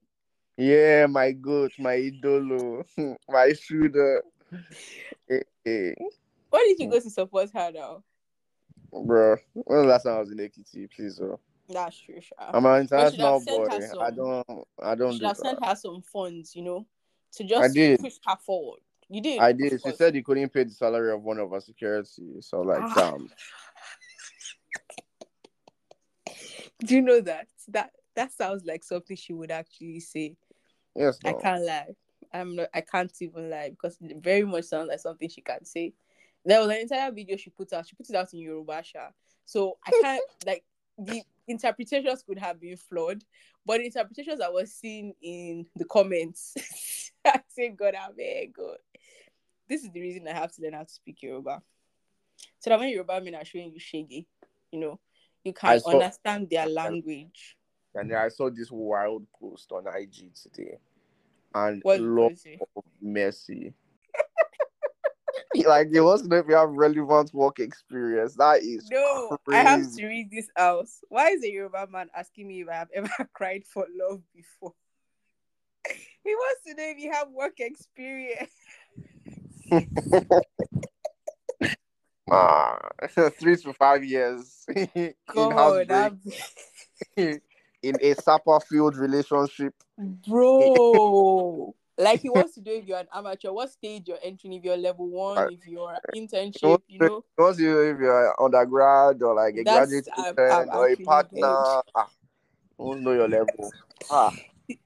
[0.56, 2.84] Yeah, my goat, my idolo,
[3.28, 4.22] my shooter.
[5.28, 5.94] Hey, hey.
[6.50, 8.04] Why did you go to support her now?
[8.92, 11.40] Bro, when the last time I was in Ekiti, please, bro?
[11.68, 12.34] That's true, Sha.
[12.52, 13.66] I'm an international boy.
[13.68, 14.46] her I don't,
[14.80, 16.86] I don't should do have sent her some funds, you know,
[17.32, 18.00] to just I did.
[18.00, 18.80] push her forward.
[19.08, 19.40] You did.
[19.40, 19.80] I did.
[19.84, 22.40] She said you couldn't pay the salary of one of our security.
[22.40, 22.92] So like, Ah.
[22.94, 23.28] damn.
[26.84, 27.48] Do you know that?
[27.68, 30.36] That that sounds like something she would actually say.
[30.94, 31.88] Yes, I can't lie.
[32.32, 32.68] I'm not.
[32.74, 35.92] I can't even lie because it very much sounds like something she can say.
[36.44, 37.86] There was an entire video she put out.
[37.86, 39.08] She put it out in Yoruba, Sha.
[39.44, 40.64] So I can't like
[40.98, 43.22] the interpretations could have been flawed,
[43.64, 46.54] but the interpretations I was seeing in the comments,
[47.24, 48.76] I say, God, I'm very good.
[49.68, 51.62] This is the reason I have to learn how to speak Yoruba.
[52.60, 54.26] So that when Yoruba men are showing you shaggy,
[54.70, 55.00] you know,
[55.42, 57.56] you I can saw- understand their language.
[57.94, 60.78] And then I saw this wild post on IG today,
[61.54, 62.38] and What Lord
[62.76, 63.74] of mercy.
[65.66, 68.34] like it was if you have relevant work experience.
[68.34, 70.88] That is No, I have to read this out.
[71.08, 74.72] Why is a Yoruba man asking me if I have ever cried for love before?
[76.24, 78.50] he wants to know if you have work experience.
[82.30, 82.78] Ah,
[83.38, 84.64] three to five years
[85.32, 87.40] God, housebreak, I'm-
[87.84, 89.74] in a a Sapperfield relationship.
[89.98, 91.74] Bro.
[91.96, 94.76] like he wants to do if you're an amateur, what stage you're entering, if you're
[94.76, 97.24] level one, if you're internship, you know.
[97.38, 100.96] Once you if you're undergrad or like a That's- graduate I'm- student I'm or a
[100.96, 102.08] partner, ah,
[102.76, 103.70] won't know your level.
[104.10, 104.32] Ah,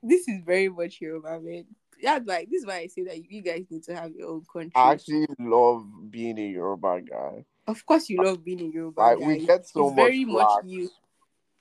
[0.03, 1.65] This is very much your man.
[2.03, 4.43] That's like this is why I say that you guys need to have your own
[4.53, 4.73] country.
[4.75, 7.45] I actually love being a Yoruba guy.
[7.67, 9.01] of course, you love being in Yoruba.
[9.01, 9.27] Like guy.
[9.27, 10.91] we get so it's much very much you.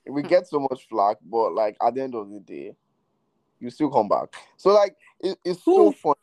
[0.08, 2.74] We get so much flack, but like at the end of the day,
[3.60, 4.34] you still come back.
[4.56, 5.92] So like it, it's so Who?
[5.92, 6.14] fun.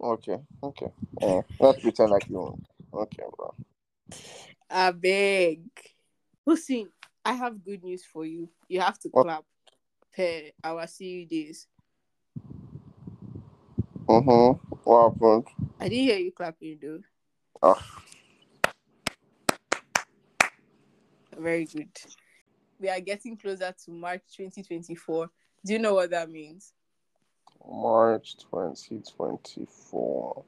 [0.00, 0.92] Okay, okay.
[1.22, 2.66] Eh, let's pretend like you won't.
[2.92, 3.54] Okay, bro.
[4.70, 5.60] I beg.
[6.44, 6.90] Listen,
[7.24, 8.48] I have good news for you.
[8.68, 9.22] You have to What?
[9.22, 9.44] clap
[10.14, 11.66] per our CU days.
[14.08, 14.76] Mm-hmm.
[14.84, 15.46] What happened?
[15.80, 17.00] I didn't hear you clapping though.
[17.62, 17.84] Ah.
[21.38, 21.88] Very good.
[22.78, 25.30] We are getting closer to March 2024.
[25.64, 26.72] Do you know what that means?
[27.68, 30.44] March 2024.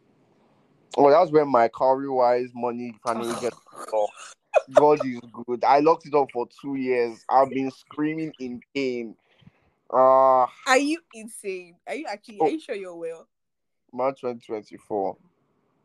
[0.97, 3.57] Oh, that's when my Cowrywise money finally gets
[3.93, 4.11] off.
[4.75, 5.65] God is good.
[5.65, 7.25] I locked it up for two years.
[7.29, 9.15] I've been screaming in pain.
[9.93, 11.77] Uh Are you insane?
[11.87, 12.43] Are you actually?
[12.43, 13.27] Are you sure you're well?
[13.93, 15.17] March 2024.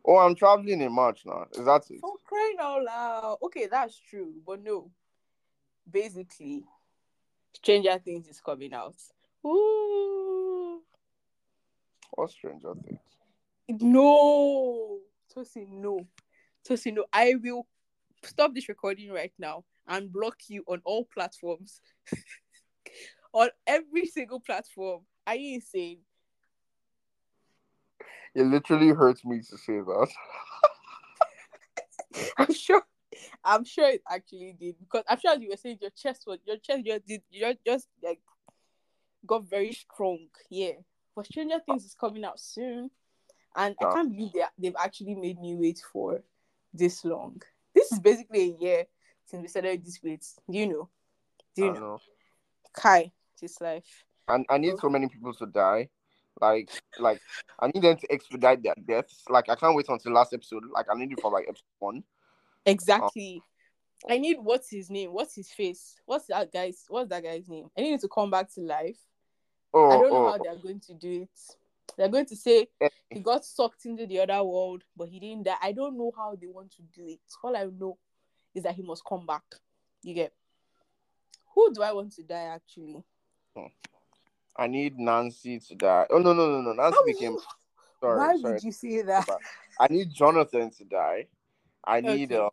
[0.06, 1.46] Oh, I'm traveling in March now.
[1.54, 2.02] Is that it?
[2.02, 3.38] For crying out loud.
[3.44, 4.92] Okay, that's true, but no.
[5.90, 6.64] Basically,
[7.54, 8.96] Stranger Things is coming out.
[9.46, 10.82] Ooh.
[12.12, 13.00] What Stranger Things?
[13.82, 15.00] No.
[15.36, 16.00] Tosi, no.
[16.68, 17.06] Tosi, no.
[17.12, 17.68] I will
[18.24, 21.82] stop this recording right now and block you on all platforms.
[23.34, 25.02] on every single platform.
[25.26, 26.00] Are you insane?
[28.36, 30.10] It literally hurts me to say that.
[32.38, 32.84] I'm sure.
[33.44, 36.58] I'm sure it actually did because I'm sure you were saying your chest was your
[36.58, 38.20] chest just did you just, like
[39.26, 40.28] got very strong.
[40.50, 40.74] Yeah.
[41.16, 42.90] But Stranger Things is coming out soon.
[43.56, 46.24] And I can't believe they they've actually made me wait for
[46.74, 47.42] this long.
[47.76, 48.86] This is basically a year
[49.26, 50.26] since we started this wait.
[50.50, 50.90] Do you know?
[51.56, 51.80] Do you know?
[51.80, 52.00] know.
[52.74, 54.06] Kai, this life.
[54.28, 55.90] And I need so many people to die.
[56.42, 57.22] Like, like
[57.60, 59.24] I need them to expedite their deaths.
[59.30, 60.64] Like, I can't wait until last episode.
[60.74, 62.04] Like, I need it for like episode one.
[62.66, 63.42] Exactly.
[64.10, 65.12] I need what's his name?
[65.12, 65.96] What's his face?
[66.06, 67.70] What's that guy's what's that guy's name?
[67.78, 68.98] I need him to come back to life.
[69.74, 71.40] Oh, I don't know oh, how they're going to do it.
[71.98, 75.44] They're going to say eh, he got sucked into the other world, but he didn't
[75.44, 75.56] die.
[75.62, 77.20] I don't know how they want to do it.
[77.44, 77.98] All I know
[78.54, 79.44] is that he must come back.
[80.04, 80.34] You get
[81.56, 83.04] who do I want to die actually?
[84.56, 86.06] I need Nancy to die.
[86.10, 86.74] Oh no, no, no, no.
[86.74, 87.38] Nancy became.
[88.00, 88.54] Sorry, Why sorry.
[88.54, 89.28] would you say that?
[89.80, 91.28] I need Jonathan to die.
[91.84, 92.32] I need.
[92.32, 92.42] Okay.
[92.42, 92.50] Uh,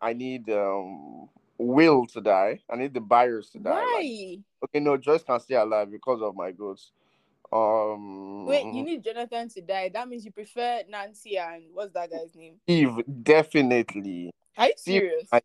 [0.00, 1.28] I need um
[1.58, 2.60] Will to die.
[2.70, 3.70] I need the Byers to die.
[3.70, 4.38] Like, Why?
[4.64, 6.92] okay, no, Joyce can stay alive because of my goods.
[7.52, 9.90] Um, Wait, you need Jonathan to die.
[9.92, 12.56] That means you prefer Nancy and what's that guy's name?
[12.64, 14.30] Steve definitely.
[14.56, 15.28] Are you Steve, serious?
[15.32, 15.40] I-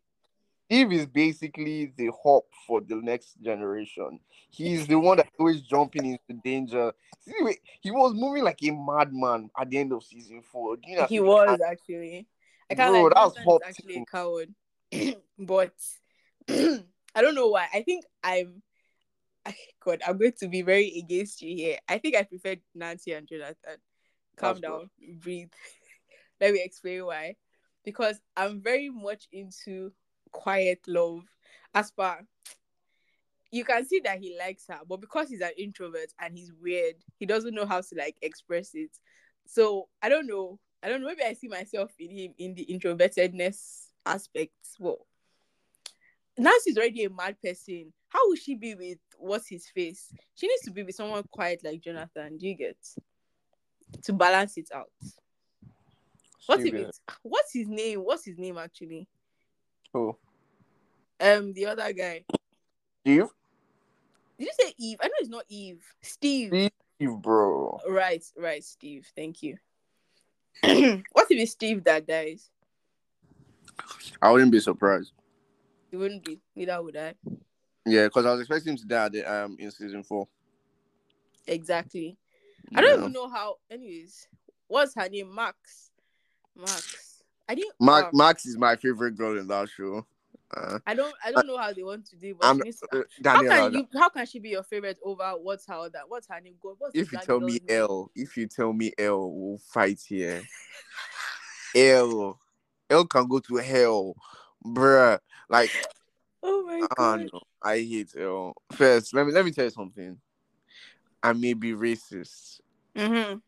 [0.66, 4.18] Steve is basically the hope for the next generation.
[4.50, 6.92] He's the one that's always jumping into danger.
[7.20, 10.76] See, wait, he was moving like a madman at the end of season four.
[10.86, 12.26] You know- he was actually.
[12.70, 14.54] I can't Bro, like that was actually a coward.
[15.38, 15.72] but
[16.48, 17.68] I don't know why.
[17.72, 18.62] I think I'm
[19.46, 19.54] I,
[19.84, 21.78] God, I'm going to be very against you here.
[21.88, 23.76] I think I prefer Nancy and Jonathan.
[24.36, 24.90] Calm That's down,
[25.20, 25.50] breathe.
[26.40, 27.36] Let me explain why.
[27.84, 29.92] Because I'm very much into
[30.32, 31.22] quiet love.
[31.74, 32.20] As per
[33.50, 36.96] you can see that he likes her, but because he's an introvert and he's weird,
[37.18, 38.90] he doesn't know how to like express it.
[39.46, 40.58] So I don't know.
[40.84, 41.06] I don't know.
[41.08, 44.52] Maybe I see myself in him in the introvertedness aspect.
[44.78, 45.06] Well,
[46.36, 47.90] Nancy's already a mad person.
[48.10, 50.12] How would she be with what's his face?
[50.34, 52.36] She needs to be with someone quiet like Jonathan.
[52.36, 52.76] Do you get
[54.02, 54.90] to balance it out?
[56.46, 58.00] What if Steve is- it's what's his name?
[58.00, 59.08] What's his name actually?
[59.94, 60.14] Who?
[61.18, 62.26] Um, the other guy.
[63.00, 63.28] Steve?
[64.38, 64.98] Did you say Eve?
[65.00, 65.82] I know it's not Eve.
[66.02, 66.70] Steve.
[66.96, 67.80] Steve, bro.
[67.88, 69.08] Right, right, Steve.
[69.16, 69.56] Thank you.
[71.12, 72.50] what if it's Steve that dies?
[74.22, 75.12] I wouldn't be surprised.
[75.90, 76.40] It wouldn't be.
[76.56, 77.14] Neither would I.
[77.86, 80.28] Yeah, because I was expecting him to die at the, um in season four.
[81.46, 82.16] Exactly.
[82.74, 83.56] I don't even know how.
[83.70, 84.26] Anyways,
[84.66, 85.34] what's her name?
[85.34, 85.90] Max.
[86.56, 87.22] Max.
[87.48, 87.74] I didn't.
[87.78, 90.06] Max, um, Max is my favorite girl in that show.
[90.56, 91.14] Uh, I don't.
[91.24, 92.28] I don't know how they want to do.
[92.28, 93.88] it, But I'm she needs to, uh, how can you?
[93.94, 96.00] How can she be your favorite over what's her other?
[96.06, 96.54] What's her name?
[96.62, 97.80] God, what's if you tell me name?
[97.80, 100.42] El, if you tell me El, we'll fight here.
[101.74, 102.38] El,
[102.90, 104.14] El can go to hell,
[104.64, 105.18] bruh.
[105.48, 105.70] Like
[106.42, 107.20] Oh my god.
[107.32, 108.54] no, I hate El.
[108.72, 110.18] First, let me let me tell you something.
[111.22, 112.60] I may be racist,
[112.94, 113.38] Mm-hmm.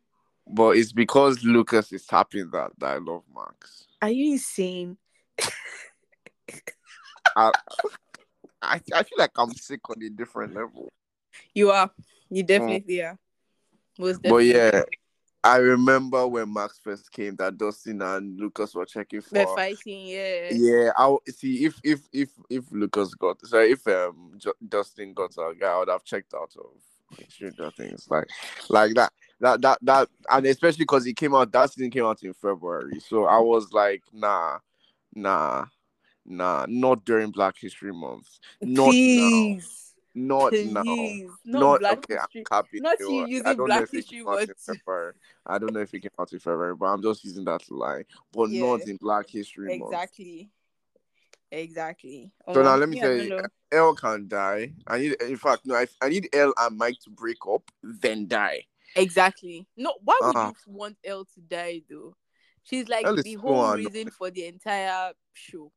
[0.47, 3.87] but it's because Lucas is tapping that that I love Max.
[4.01, 4.97] Are you insane?
[7.37, 7.53] I,
[8.63, 10.93] I I feel like I'm sick on a different level.
[11.55, 11.91] You are.
[12.31, 13.19] You definitely are.
[13.99, 14.83] Most But yeah,
[15.45, 19.35] I remember when Max first came that Dustin and Lucas were checking for.
[19.35, 20.51] They're fighting, yeah.
[20.51, 25.33] Yeah, I see if if if if Lucas got sorry if um Ju- Dustin got
[25.39, 28.29] a guy, I would have checked out of Stranger Things like
[28.69, 32.33] like that that that that and especially because he came out season came out in
[32.33, 34.59] February, so I was like nah
[35.15, 35.67] nah
[36.27, 38.29] nah not during Black History Month,
[38.61, 39.93] not Please.
[40.15, 40.83] now, not now.
[40.83, 41.31] Please.
[41.45, 42.15] Not, Not Black okay.
[42.15, 42.41] History.
[42.41, 42.83] I'm capping.
[42.83, 44.51] Not you using I don't Black know if it History Month.
[45.47, 47.75] I don't know if it came out in February, but I'm just using that to
[47.75, 48.05] lie.
[48.33, 48.61] But Yeah.
[48.67, 49.93] not in Black History Month.
[49.93, 50.51] Exactly.
[51.51, 52.33] Exactly.
[52.53, 53.41] So now let me I tell you.
[53.73, 54.73] El can die.
[54.87, 58.27] I need, in fact, no, I, I need El and Mike to break up, then
[58.27, 58.65] die.
[58.95, 59.67] Exactly.
[59.77, 60.53] No, why would Ah.
[60.67, 62.17] you want El to die though?
[62.65, 65.71] She's like the whole reason for the entire show.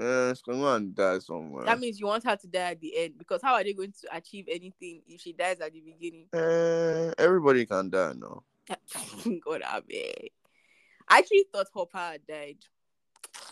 [0.00, 1.66] Eh, it's going to die somewhere.
[1.66, 3.92] That means you want her to die at the end because how are they going
[3.92, 6.26] to achieve anything if she dies at the beginning?
[6.32, 8.42] Eh, everybody can die now.
[9.44, 10.30] God, I beg.
[11.08, 12.56] I actually thought Hopper had died.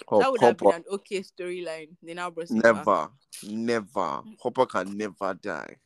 [0.08, 1.88] Hop, that would have been an okay storyline.
[2.02, 2.74] They now brought him back.
[2.74, 3.10] never,
[3.42, 4.22] never.
[4.40, 5.76] Hopper can never die.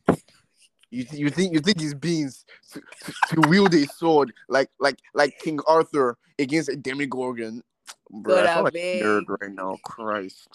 [0.89, 4.69] You, th- you think you think his beings to, to, to wield a sword like
[4.79, 7.61] like like King Arthur against a Demogorgon?
[8.09, 9.79] Bro, I I like a nerd right now.
[9.83, 10.47] Christ.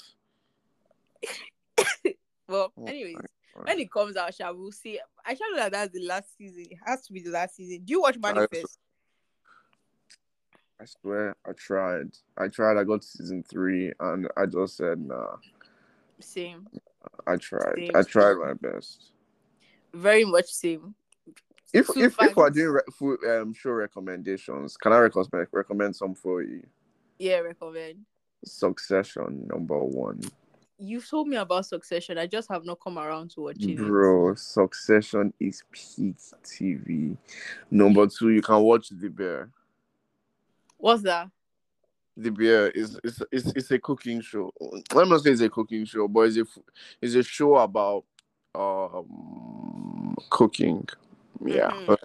[2.48, 3.20] Well, Oh anyways,
[3.62, 4.98] when it comes out, shall we see?
[5.24, 6.66] I shall know that that's the last season.
[6.68, 7.84] It has to be the last season.
[7.84, 8.76] Do you watch Manifest?
[10.80, 12.08] I swear, I tried.
[12.36, 12.76] I tried.
[12.76, 15.36] I got to season three, and I just said, nah.
[16.18, 16.66] Same.
[17.26, 17.74] I tried.
[17.76, 17.90] Same.
[17.94, 19.12] I tried my best.
[19.94, 20.94] Very much same.
[21.72, 22.54] If Two if if fans.
[22.54, 26.66] doing re- food, um show recommendations, can I recommend recommend some for you?
[27.20, 27.98] Yeah, recommend.
[28.46, 30.20] Succession number one,
[30.78, 32.16] You've told me about Succession.
[32.16, 33.76] I just have not come around to watching it.
[33.76, 34.34] bro.
[34.34, 37.18] Succession is peak TV.
[37.70, 39.50] Number two, you can watch The Bear.
[40.78, 41.28] What's that?
[42.16, 44.50] The Bear is it's, it's it's a cooking show.
[44.94, 46.44] Let me not say it's a cooking show, but it's a
[47.02, 48.04] it's a show about
[48.54, 50.88] um cooking.
[51.44, 51.96] Yeah, Mhm.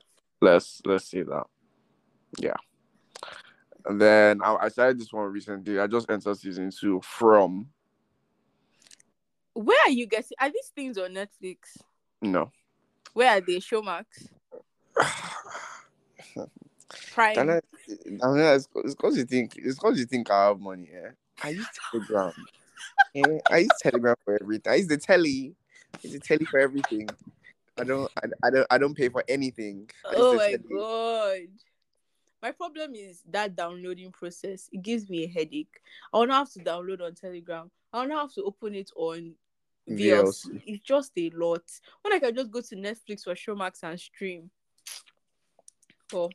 [0.42, 1.46] let's let's say that.
[2.40, 2.58] Yeah.
[3.86, 5.80] And then I, I started this one recently.
[5.80, 7.68] I just entered season two from
[9.54, 10.36] Where are you getting?
[10.40, 11.78] Are these things on Netflix?
[12.22, 12.52] no.
[13.14, 13.58] Where are they?
[13.58, 14.04] Showmax,
[17.14, 17.36] Prime.
[17.36, 20.90] Dana, Dana, it's because you think it's because you think I have money.
[20.92, 21.12] Yeah,
[21.42, 22.34] I use Telegram.
[23.14, 24.72] yeah, I use Telegram for everything.
[24.72, 25.56] I use the telly.
[25.94, 27.08] I use the telly for everything.
[27.78, 28.12] I don't.
[28.22, 28.68] I, I don't.
[28.72, 29.90] I don't pay for anything.
[30.06, 30.64] I oh my telly.
[30.70, 31.48] god.
[32.46, 34.70] My problem is that downloading process.
[34.72, 35.82] It gives me a headache.
[36.14, 37.72] I don't have to download on Telegram.
[37.92, 39.34] I don't have to open it on
[39.90, 39.98] VLC.
[40.00, 40.62] VLC.
[40.68, 41.64] It's just a lot.
[42.04, 44.52] When I can just go to Netflix or Showmax and stream.
[46.14, 46.30] Well,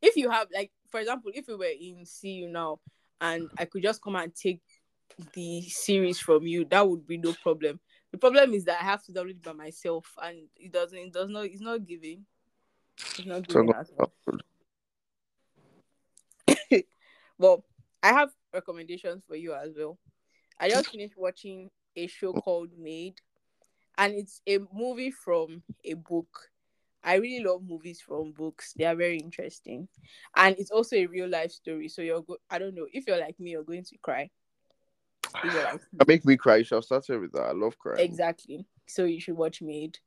[0.00, 2.78] if you have like, for example, if we were in CU now
[3.20, 4.62] and I could just come and take
[5.32, 7.80] the series from you, that would be no problem.
[8.12, 11.12] The problem is that I have to download it by myself and it doesn't it
[11.12, 12.26] does not it's not giving.
[12.96, 14.12] It's not So giving at all.
[17.38, 17.64] Well,
[18.02, 19.98] I have recommendations for you as well.
[20.58, 23.20] I just finished watching a show called Maid,
[23.96, 26.50] and it's a movie from a book.
[27.02, 28.74] I really love movies from books.
[28.76, 29.88] They are very interesting,
[30.36, 31.88] and it's also a real life story.
[31.88, 34.30] So you're go- I don't know if you're like me, you're going to cry.
[35.44, 36.04] Like me.
[36.06, 36.56] Make me cry.
[36.56, 37.42] You should started with that.
[37.42, 38.04] I love crying.
[38.04, 38.66] Exactly.
[38.86, 39.98] So you should watch Maid.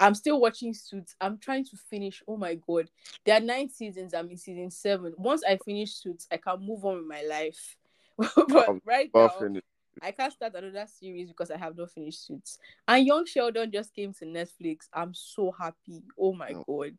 [0.00, 1.14] I'm still watching Suits.
[1.20, 2.22] I'm trying to finish.
[2.26, 2.90] Oh my god.
[3.24, 4.14] There are nine seasons.
[4.14, 5.14] I'm in season seven.
[5.16, 7.76] Once I finish Suits, I can move on with my life.
[8.18, 9.64] but Um, right now, it.
[10.02, 12.58] I can't start another series because I have not finished Suits.
[12.88, 14.88] And Young Sheldon just came to Netflix.
[14.92, 16.02] I'm so happy.
[16.18, 16.64] Oh my Oh.
[16.66, 16.98] god.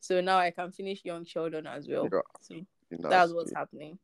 [0.00, 2.10] So now I can finish Young Sheldon as well.
[2.12, 2.54] Yeah, So
[2.90, 3.98] that's what's happening.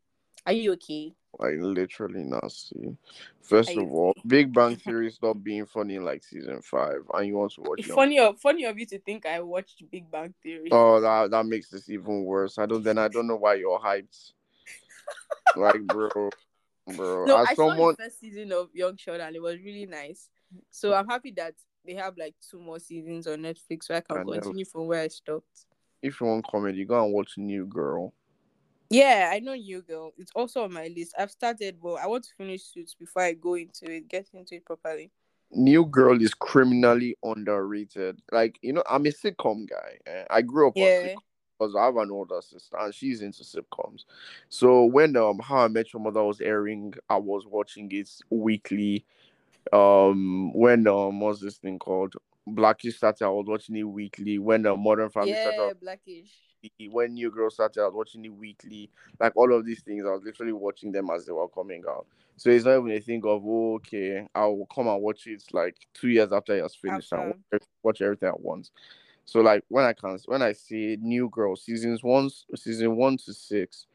[0.46, 1.12] Are you okay?
[1.38, 2.96] Like literally nasty.
[3.42, 7.36] First of all, Big Bang Theory stopped being funny in like season five, and you
[7.36, 10.68] want to watch funny of funny of you to think I watched Big Bang Theory.
[10.72, 12.58] Oh, that that makes this even worse.
[12.58, 12.82] I don't.
[12.82, 14.32] Then I don't know why you're hyped.
[15.56, 16.08] like, bro,
[16.96, 17.24] bro.
[17.26, 20.28] No, I saw the first season of Young Sheldon and it was really nice.
[20.70, 20.98] So mm.
[20.98, 21.54] I'm happy that
[21.86, 25.02] they have like two more seasons on Netflix so I can I continue from where
[25.02, 25.66] I stopped.
[26.02, 28.12] if you want comedy, go and watch New Girl.
[28.90, 30.12] Yeah, I know you girl.
[30.18, 31.14] It's also on my list.
[31.18, 34.56] I've started, but I want to finish Suits before I go into it, get into
[34.56, 35.12] it properly.
[35.52, 38.20] New Girl is criminally underrated.
[38.32, 39.98] Like you know, I'm a sitcom guy.
[40.06, 40.24] eh.
[40.30, 41.14] I grew up Yeah.
[41.58, 44.04] because I have an older sister and she's into sitcoms.
[44.48, 49.04] So when um How I Met Your Mother was airing, I was watching it weekly.
[49.72, 52.14] Um, when um what's this thing called?
[52.46, 54.38] Blackish started, I was watching it weekly.
[54.38, 56.30] When the Modern Family started, Yeah, blackish.
[56.90, 58.90] When New Girl started, I was watching it weekly.
[59.18, 62.06] Like all of these things, I was literally watching them as they were coming out.
[62.36, 65.42] So it's not even a thing of oh, okay, I will come and watch it
[65.52, 67.36] like two years after it has finished and After.
[67.52, 68.70] watch, watch everything at once.
[69.26, 73.32] So like when I can when I see New Girl seasons one season one to
[73.32, 73.86] six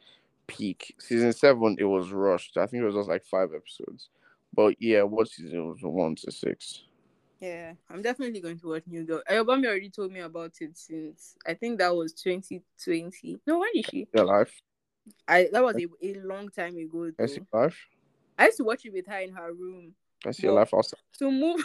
[0.48, 2.58] peak season seven it was rushed.
[2.58, 4.10] I think it was just like five episodes.
[4.54, 6.84] But yeah, what season was one to six?
[7.46, 9.22] Yeah, I'm definitely going to watch New Girl.
[9.30, 13.40] Ayobami already told me about it since I think that was 2020.
[13.46, 14.08] No, when is she?
[14.16, 14.52] Your life.
[15.28, 17.12] I that was a, a long time ago.
[17.20, 17.78] I see your life.
[18.40, 19.94] I used to watch it with her in her room.
[20.26, 20.98] I see your life also.
[21.20, 21.64] To move.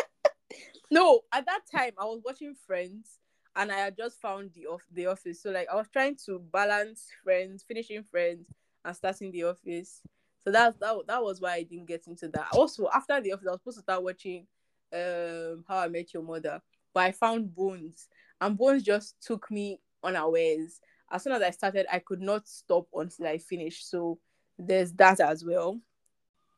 [0.90, 3.18] no, at that time I was watching Friends,
[3.54, 5.42] and I had just found the off the office.
[5.42, 8.48] So like I was trying to balance Friends, finishing Friends,
[8.82, 10.00] and starting the office.
[10.42, 12.46] So that that that was why I didn't get into that.
[12.52, 14.46] Also, after the office, I was supposed to start watching
[14.92, 16.60] um How I Met Your Mother,
[16.92, 18.08] but I found Bones,
[18.40, 20.80] and Bones just took me unawares.
[21.10, 23.88] As soon as I started, I could not stop until I finished.
[23.88, 24.18] So
[24.58, 25.80] there's that as well.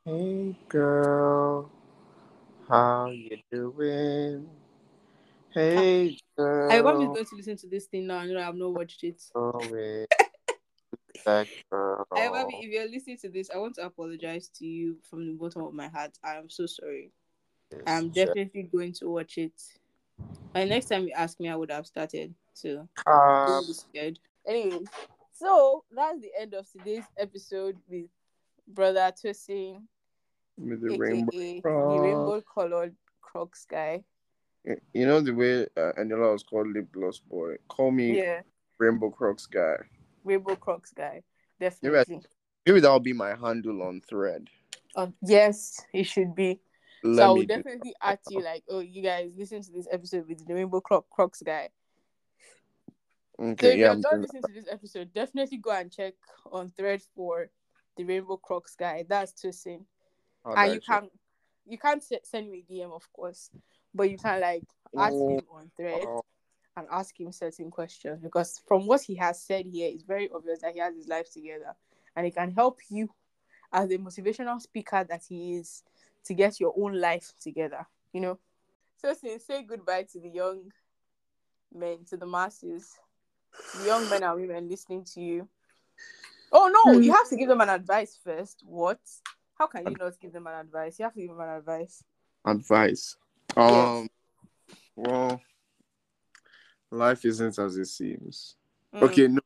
[0.04, 1.70] Hey girl,
[2.68, 4.48] how you doing?
[5.50, 8.18] Hey girl, I want me going to listen to this thing now.
[8.18, 9.22] I know I've not watched it.
[9.34, 9.50] Oh,
[11.26, 12.06] that girl.
[12.16, 15.32] I want if you're listening to this, I want to apologize to you from the
[15.34, 16.16] bottom of my heart.
[16.24, 17.12] I am so sorry.
[17.86, 19.52] I'm definitely going to watch it.
[20.54, 22.34] And next time you ask me, I would have started.
[22.54, 23.46] So Cap.
[23.46, 24.18] don't be scared.
[24.46, 24.84] Anyway,
[25.32, 28.06] so that's the end of today's episode with
[28.66, 29.82] brother Tosin,
[30.56, 31.30] with the aka rainbow.
[31.32, 34.02] the rainbow colored Crocs guy.
[34.92, 37.56] You know the way uh, Anila was called lip gloss boy.
[37.68, 38.40] Call me Yeah,
[38.78, 39.76] Rainbow Crocs guy.
[40.24, 41.22] rainbow Crocs guy.
[41.60, 42.20] Maybe, I- Definitely.
[42.66, 44.48] maybe that'll be my handle on thread.
[44.94, 46.60] Uh, yes, it should be.
[47.02, 50.28] Let so I do definitely ask you like, oh, you guys listen to this episode
[50.28, 51.68] with the Rainbow Croc Crocs guy.
[53.38, 53.44] that.
[53.60, 56.14] So Okay, if yeah, you're doing listening to this episode, definitely go and check
[56.50, 57.50] on thread for
[57.96, 59.04] the Rainbow Crocs guy.
[59.08, 59.84] That's Tosin.
[60.44, 60.56] that.
[60.56, 61.08] And you can
[61.66, 63.50] you can't send me a DM of course,
[63.94, 64.64] but you can like
[64.96, 66.22] ask him on thread Oh,
[66.76, 70.60] and ask him certain questions because from what he has said here, it's very obvious
[70.62, 71.74] that he has his life together
[72.16, 73.08] and he can help you
[73.72, 75.82] as a motivational speaker that he is
[76.24, 78.38] to get your own life together, you know.
[79.00, 80.72] So since say goodbye to the young
[81.72, 82.98] men, to the masses,
[83.78, 85.48] the young men and women listening to you.
[86.50, 88.62] Oh no, you have to give them an advice first.
[88.64, 89.00] What?
[89.58, 90.98] How can you not give them an advice?
[90.98, 92.02] You have to give them an advice.
[92.44, 93.16] advice.
[93.56, 94.08] Um,
[94.96, 95.40] well,
[96.90, 98.56] life isn't as it seems.
[98.94, 99.02] Mm.
[99.02, 99.40] Okay, no,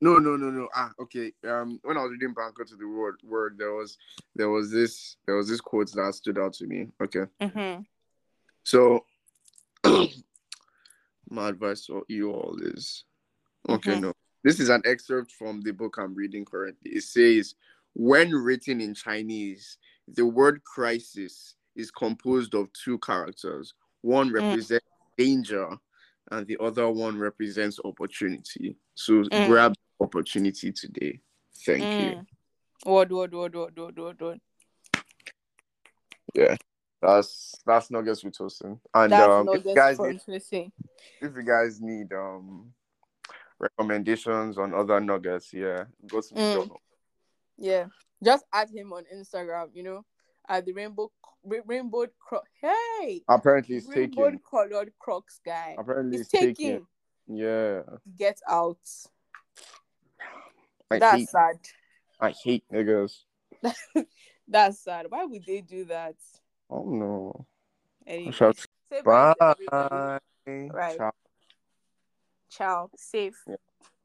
[0.00, 0.68] no, no, no, no.
[0.74, 1.32] Ah, okay.
[1.48, 3.98] Um, when I was reading Banker to the World, word, there was,
[4.36, 6.88] there was this, there was this quote that stood out to me.
[7.02, 7.84] Okay, Mhm.
[8.64, 9.04] so
[11.30, 13.04] my advice for you all is,
[13.68, 14.00] okay, Mhm.
[14.02, 14.12] no,
[14.44, 16.92] this is an excerpt from the book I'm reading currently.
[16.92, 17.54] It says,
[17.94, 23.74] when written in Chinese, the word crisis is composed of two characters.
[24.02, 24.86] One represents
[25.16, 25.68] danger,
[26.30, 28.76] and the other one represents opportunity.
[28.94, 29.46] So Mm.
[29.46, 31.20] grab opportunity today.
[31.64, 32.10] Thank you.
[32.10, 32.26] Mm.
[32.86, 34.40] Word, word, word, word, word, word, word.
[37.00, 38.80] That's that's Nuggets with Tosin.
[38.94, 40.20] And That's um, if you guys need,
[41.20, 42.72] if you guys need um
[43.58, 46.70] recommendations on other nuggets, yeah, go to the Mm.
[47.56, 47.86] Yeah,
[48.22, 49.70] just add him on Instagram.
[49.74, 50.04] You know,
[50.48, 51.10] at the rainbow
[51.44, 55.76] rainbow cro- hey Apparently it's rainbow colored Crocs guy.
[55.78, 56.86] Apparently It's taking.
[57.28, 57.82] Yeah.
[58.16, 58.78] Get out.
[60.90, 61.58] I That's hate sad.
[62.20, 63.24] I hate niggas.
[64.48, 65.06] That's sad.
[65.10, 66.16] Why would they do that?
[66.70, 67.46] Oh no.
[68.06, 68.54] Anyway, shall-
[69.04, 69.34] bye
[69.70, 70.18] Bye.
[70.46, 70.96] Right.
[70.96, 71.12] Ciao.
[72.50, 72.90] Ciao.
[72.96, 73.38] Safe.
[73.46, 73.56] Yeah.